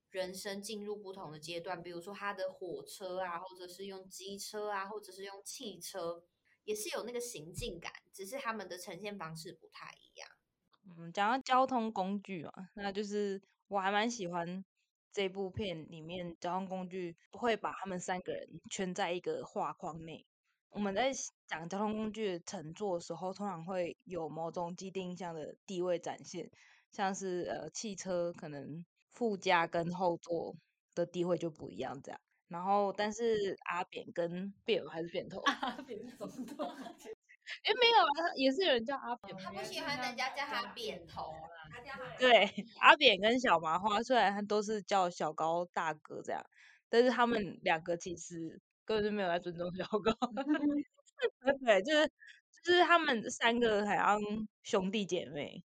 [0.09, 1.81] 人生进入不同的阶段。
[1.81, 6.23] 比如说他的火车啊，或者是用机车啊，或者是用汽车，
[6.63, 10.29] 也是有那个行进感，只是他们的呈现方式不太一样。
[10.97, 14.63] 嗯，讲到交通工具啊，那就是我还蛮喜欢
[15.15, 20.25] 这部片里面交通工具不会把他们三个人圈在一个画框内。
[20.71, 21.13] 我们在
[21.47, 26.51] 讲交通工具的乘坐的时候，通常会有某种既定印象的地位展现，
[26.91, 30.53] 像是呃汽车可能副驾跟后座
[30.93, 32.19] 的地位就不一样这样。
[32.49, 35.41] 然后但是阿扁跟扁还是扁头，
[37.63, 39.35] 哎，没有啊，也是有人叫阿扁。
[39.37, 46.45] 他不喜欢人家叫他扁头啦，他叫他对，阿扁跟小麻花虽然他都是叫小高大哥这样，
[46.89, 50.11] 但是他们两个其实根本就没有在尊重小高。
[51.65, 52.11] 对，就是
[52.63, 54.19] 就是他们三个好像
[54.63, 55.63] 兄弟姐妹。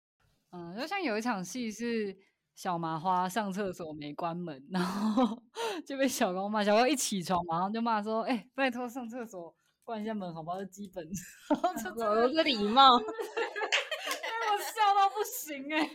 [0.52, 2.16] 嗯，就像有一场戏是
[2.54, 5.42] 小麻花上厕所没关门，然后
[5.86, 6.62] 就被小高骂。
[6.62, 9.54] 小高一起床马上就骂说：“哎、拜托上厕所
[9.90, 10.58] 关一下门好不好？
[10.58, 11.04] 这基本。
[11.50, 13.00] ”然后就真的有个礼貌，让
[14.52, 15.90] 我笑到不行哎、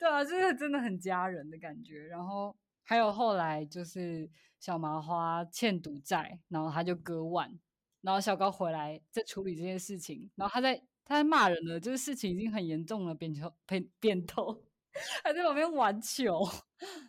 [0.00, 2.06] 对啊，就是真的很家人的感觉。
[2.06, 4.26] 然后还有后来就是
[4.58, 7.58] 小麻花欠赌债，然后他就割腕，
[8.00, 14.64] 然后小高回来在处理这件事情，然后他在他在骂人了，就是事情已经很严重了，扁球扁扁头
[15.22, 16.40] 还在旁边玩球，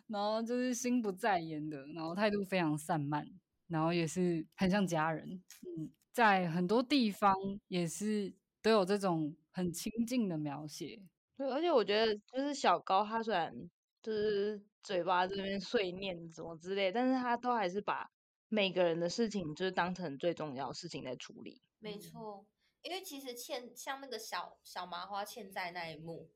[0.08, 3.26] 然后就是心不在焉的，然后态度非常散漫，
[3.68, 5.42] 然后也是很像家人，
[5.78, 7.34] 嗯，在很多地方
[7.68, 11.02] 也是都有这种很亲近的描写。
[11.36, 13.52] 对，而且我觉得就是小高他虽然
[14.02, 18.10] 就是嘴巴这边碎念什么之类，但是他都还是把
[18.48, 21.60] 每个人的事情就是当成最重要的事情在处理。
[21.78, 22.46] 没错，
[22.82, 26.30] 因为其实欠像那个小小麻花欠债那一幕，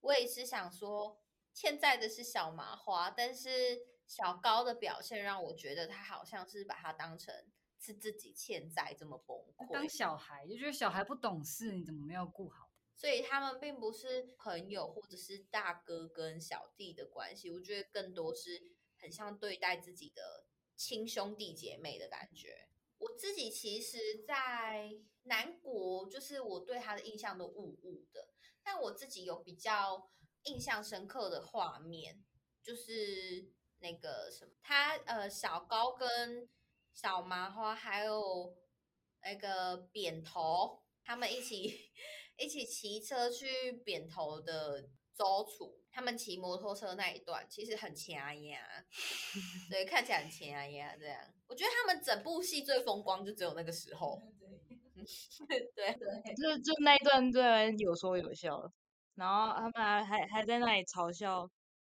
[0.00, 1.20] 我也是想说
[1.52, 3.50] 欠债的是小麻花，但是
[4.06, 7.34] 小高的表现让我觉得他好像是把他当成
[7.78, 12.70] 是自己欠债这么崩溃当，小孩就觉得小孩不懂事，你怎么没有顾好？
[12.94, 18.62] 所以他们并不是朋友或者是大哥跟小弟的关系，我觉得更多是
[18.96, 20.46] 很像对待自己的
[20.76, 22.68] 亲兄弟姐妹的感觉。
[22.98, 24.90] 我自己其实，在
[25.24, 28.30] 南国，就是我对他的印象都雾雾的，
[28.64, 30.10] 但我自己有比较
[30.44, 32.24] 印象深刻的画面，
[32.62, 36.48] 就是那个什么，他呃小高跟
[36.92, 38.56] 小麻花还有
[39.22, 41.90] 那个扁头，他们一起
[42.38, 44.82] 一起骑车去扁头的
[45.14, 48.60] 周楚，他们骑摩托车那一段其实很掐呀，
[49.70, 51.20] 对，看起来很掐呀，这样。
[51.48, 54.20] 我觉得他们整部戏最风光就只有那个时候，
[55.46, 58.70] 对 对就就那一段虽然有说有笑，
[59.14, 61.48] 然后他们还还还在那里嘲笑，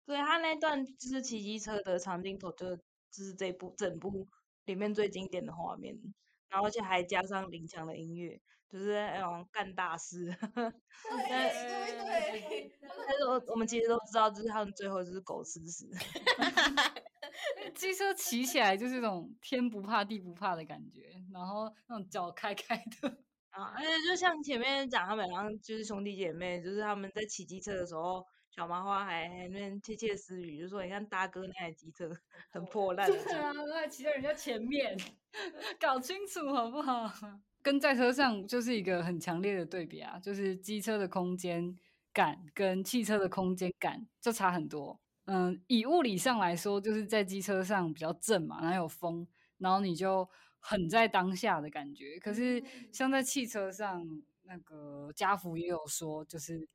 [0.09, 2.83] 对他那段就是骑机车的长镜头就，就
[3.13, 4.27] 是这部整部
[4.65, 5.95] 里面最经典的画面，
[6.49, 8.41] 然后而且还加上林强的音乐，
[8.71, 10.25] 就是那种干大事。
[10.55, 12.73] 对对对，
[13.07, 15.87] 但是我我们其实都知道，就是他们最后就是狗吃屎。
[17.75, 21.03] 机车骑起来就是那种天不怕地不怕的感觉，
[21.33, 23.09] 然后那种脚开开的，
[23.51, 32.11] 啊，而且就像前面讲，他们好像就是兄弟姐妹，就是他们在骑机车的时候，小麻花还还那边窃窃私语，就说你看大哥那台机车
[32.51, 34.97] 很破烂，对啊，都在骑在人家前面，
[35.79, 37.11] 搞清楚好不好？
[37.63, 41.77] 跟在车上就是一个很强烈的对比啊，就是机车的空间
[42.13, 45.01] 感跟汽车的空间感就差很多。
[45.27, 49.27] 嗯，以物理上来说，就是在机车上比较正嘛，然后有风，
[49.59, 50.27] 然后你就
[50.59, 52.19] 很在当下的感觉。
[52.19, 54.07] 可是像在汽车上，
[54.45, 56.67] 那个家福也有说，就是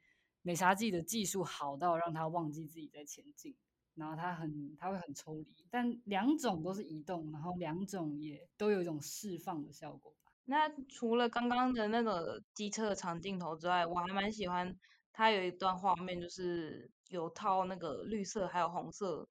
[0.43, 3.55] 美沙纪的技术好到让他忘记自己在前进。
[3.95, 10.31] 然后他很，他会很抽离，但两种都是移动，然后两种也都有一种释放的效果吧。
[10.45, 14.75] 那除了刚刚的那个机车的长镜头之外，我还蛮喜欢
[15.11, 19.29] 它有一段画面，就是有套那个绿色还有红色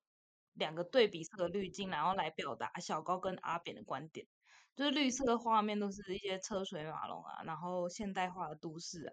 [0.52, 4.24] 两个对比色的滤镜，然后来表达小高跟阿扁的观点。
[4.76, 9.12] 就是绿色的画面都是一些车水马龙啊，然后现代化的都市啊，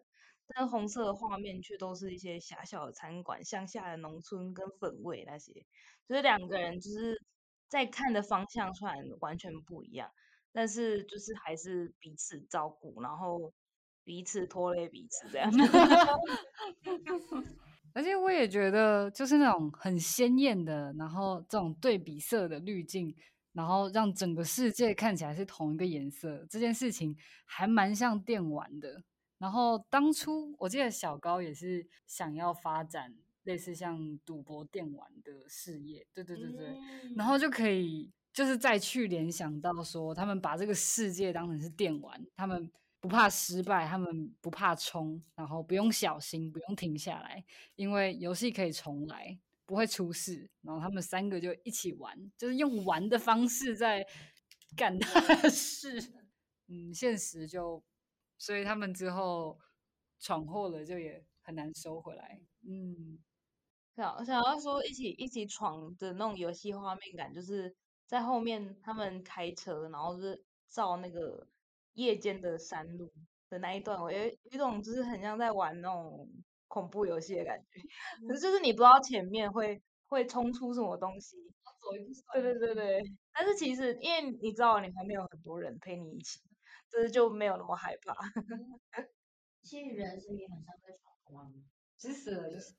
[0.55, 5.53] 但红色的画面却都是一些狭小的餐馆、乡下的农村跟粉味那些，
[6.07, 7.21] 就是两个人就是
[7.67, 10.09] 在看的方向虽然完全不一样，
[10.51, 13.53] 但是就是还是彼此照顾，然后
[14.03, 15.51] 彼此拖累彼此这样。
[17.93, 23.15] 而且我也觉得，就是那种很鲜艳的，然后这种对比色的滤镜，
[23.53, 29.03] 然后让整个世界看起来是同一个颜色，这件事情还蛮像电玩的。
[29.39, 42.69] 然后当初我记得小高也是想要发展类似像赌博电玩的事业，对对对对，嗯然后就可以就是再去联想到说，他们把这个世界当成是电玩，他们
[42.99, 47.43] 不怕失败，他们不怕冲，然后不用小心，不用停下来，
[47.75, 50.49] 因为游戏可以重来，不会出事。
[50.61, 54.05] 然后他们三个就一起玩，就是用玩的方式在
[54.75, 56.11] 干他的事。
[56.67, 57.81] 嗯，现实就，
[58.39, 59.59] 所以他们之后
[60.19, 62.41] 闯祸了，就也很难收回来。
[62.67, 63.19] 嗯。
[63.95, 67.75] 想想要说一起一起闯的那种游戏画面感，就是
[68.07, 71.45] 在后面他们开车，然后是照那个
[71.95, 73.11] 夜间的山路，
[73.49, 76.29] 的那一段，我有有一种就是很像在玩那种
[76.69, 77.81] 恐怖游戏的感觉，
[78.25, 81.35] 可是就是你不知道前面会会冲出什么东西，
[82.33, 86.39] 对对对对，但是其实因为你知道你旁边有很多人陪你一起，
[86.91, 88.15] 就是就没有那么害怕。
[89.63, 91.45] 其实人生也很像在闯关。
[91.97, 92.73] 其实死了就是。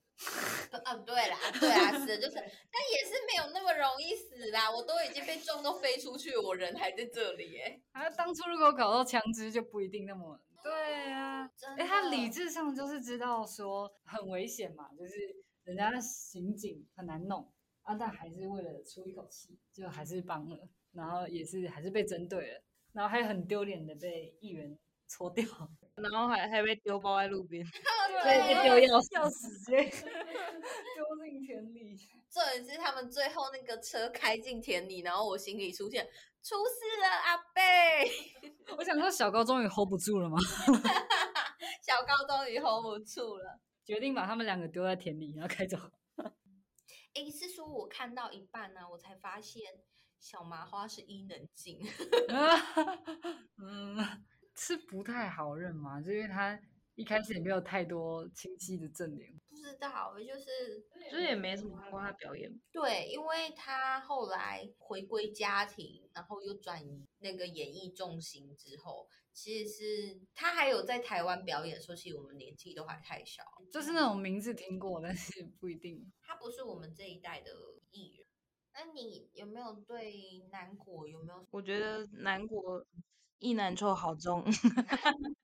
[0.83, 4.69] 啊， 对啦，对啦，死了就是，但也是没有那么容易死啦。
[4.69, 7.81] 我都已经被撞都飞出去，我人还在这里耶。
[7.91, 10.39] 啊当初如果搞到枪支，就不一定那么。
[10.63, 15.13] 对啊，真哎，他理智上就是知道说很危险嘛，就是
[15.63, 17.51] 人家的刑警很难弄
[17.81, 22.63] 啊，但还是为了出一口气，就还是帮了，然后也是还是被针对了，
[22.93, 24.77] 然后还很丢脸的被议员
[25.07, 25.45] 搓掉，
[25.95, 27.65] 然后还还被丢包在路边，
[28.23, 29.09] 对被 丢钥匙。
[29.17, 29.83] 钥匙直接
[30.95, 31.97] 丢进田里。
[32.29, 36.05] 重点是他们最后那个车开进田里，然后我心里出现
[36.41, 38.09] 出事了，阿贝，
[38.77, 40.37] 我想说小高终于 hold 不住了吗？
[41.85, 43.59] 小高终于 hold 不住了。
[43.83, 45.77] 决定把他们两个丢在田里，然后开走。
[47.15, 49.61] 诶，是说我看到一半呢、我才发现
[50.21, 51.79] 小麻花是伊能静。
[53.57, 53.97] 嗯，
[54.55, 56.57] 是不太好认嘛，就因为他
[56.95, 59.33] 一开始也没有太多清晰的正脸。
[59.49, 60.79] 不知道，就是
[61.11, 62.51] 就是也没怎么看过他表演。
[62.71, 76.11] 对，因为他后来回归家庭，然后又转移那个演艺重心之后，其实是他还有在台湾表演的时候，其实我们年纪都还太小，就是那种名字听过，但是不一定。
[76.21, 77.51] 他不是我们这一代的
[77.89, 78.27] 艺人。
[78.73, 80.13] 那你有没有对
[80.51, 81.45] 南国有没有？
[81.51, 82.85] 我觉得南国
[83.39, 84.43] 意难臭好重，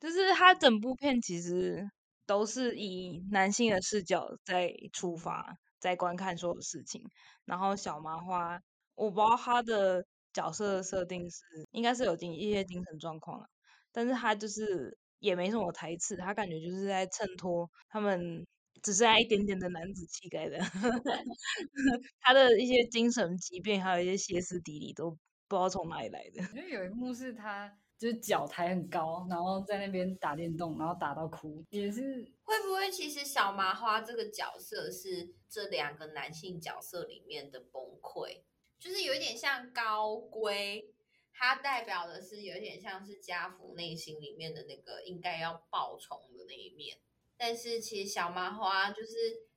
[0.00, 1.90] 就是他整部片其实
[2.26, 7.02] 都是以男性的视角在出发，在观看所有事情。
[7.44, 8.60] 然后小麻花，
[8.94, 11.42] 我不知道他的角色的设定是
[11.72, 13.46] 应该是有精一些精神状况啊，
[13.92, 18.46] 但是他就是也没什么台词，他感觉就是在衬托他们
[18.82, 20.58] 只剩下一点点的男子气概的，
[22.20, 26.42] 他的一些精神疾病，还有一些歇斯底里，都不知道从哪里来的。
[26.54, 38.42] 因为有一幕是他就是脚抬很高，然后在那边打电动，然后打到哭，也是会不会其实小麻花这个角色是这两个男性角色里面的崩溃？
[38.78, 40.94] 就是有一点像高龟，
[41.32, 46.96] 它代表的是有一点像是家父内心里面的那个应该要报仇的那一面。
[47.38, 49.12] 但是其实小麻花就是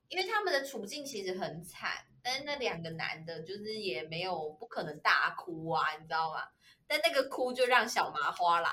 [0.08, 1.90] 因为他们的处境其实很惨，
[2.22, 6.40] 但是那两个男的就是也没有不可能大哭啊，你知道吗？
[6.86, 8.70] 但那个哭就让小麻花来，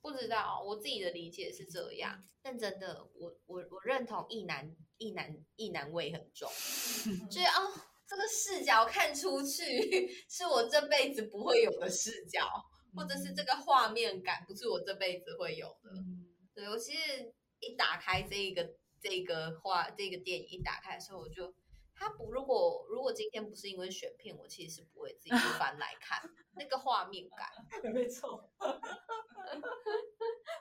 [0.00, 2.24] 不知道我自己的理解是这样。
[2.42, 6.48] 但真的，我我我认同一男一男一男味很重，
[7.28, 7.72] 就是哦，
[8.06, 12.48] 这个视角看出去是我这辈子不会有的视角，
[12.94, 15.90] 或者是这个画面感不是我这辈子会有的。
[15.90, 21.54] 嗯，对我其实一打开这一个这个画这个电影一打开的时候，我就
[21.94, 26.20] 他不如果如果今天不是因为选片，我其实是不会自己去翻来看
[26.56, 27.48] 那个画面感。
[27.92, 28.50] 没错，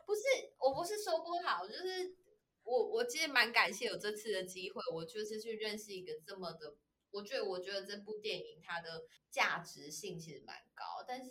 [0.05, 0.21] 不是，
[0.59, 2.15] 我不是说不好，就是
[2.63, 6.75] 我我其实蛮感谢有这次的机会，我就是去认识一个这么的，
[7.11, 11.29] 我觉得我觉得这部电影它的价值性其实蛮高，但是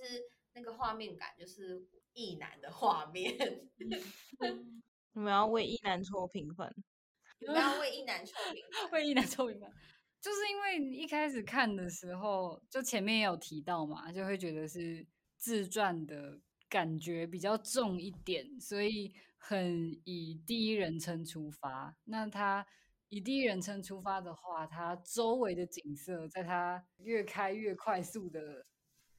[0.52, 3.68] 那个画面感就是意难的画面，
[5.14, 6.70] 你们要为意难错平分，
[7.40, 8.62] 不要为意难臭名。
[8.90, 9.68] 会意难臭明白。
[10.20, 15.06] 就是因为一开始看的时候，就前面也有提到嘛，就会觉得是
[15.36, 21.94] 自传的感觉比较重一点，所以很以第一人称出发。
[22.04, 22.66] 那他
[23.10, 28.66] 以第一人称出发的话，他周围的景色在他越开越快速的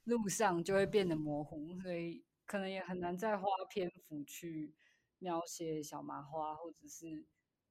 [0.05, 4.73] 路上就会变得模糊，所以可能也很难再花篇幅去
[5.19, 7.25] 描写小麻花或者是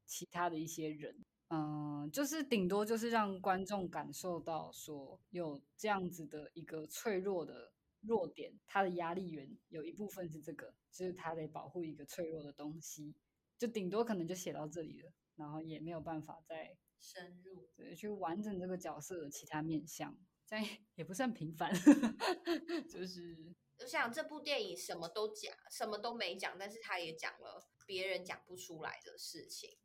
[0.06, 1.24] 其他的一些人。
[1.48, 13.14] 嗯，就是顶多就是让观众感受到说有这样子的一个脆弱的弱点，他的压力源有一部分是这个，就是他得保护一个脆弱的东西，
[13.58, 20.16] 就顶多可能就写到这里了，然后也没有办法再深入，对去完整这个角色的其他面相，
[20.46, 20.64] 这样
[20.96, 21.72] 也不算平凡，
[22.90, 29.78] 就是我想这部电影什么都讲，什么都没讲，但是他也讲了别人讲不出来的事情。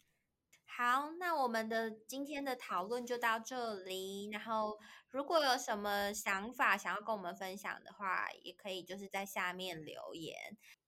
[0.79, 4.29] 好，那我们的今天的讨论就到这里。
[4.31, 10.37] 然后，如果有什么想法想要跟我们分享的话，也可以就是在下面留言。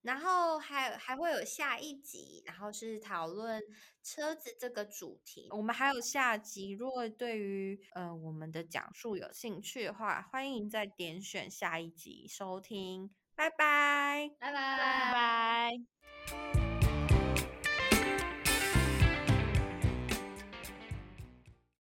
[0.02, 3.62] 然后还还会有下一集，然后是讨论
[4.02, 5.50] 车子这个主题。
[5.52, 13.14] 我们还有下集，如果对于呃我们的讲述有兴趣的话，欢迎再点选下一集收听。
[13.36, 14.30] 拜拜。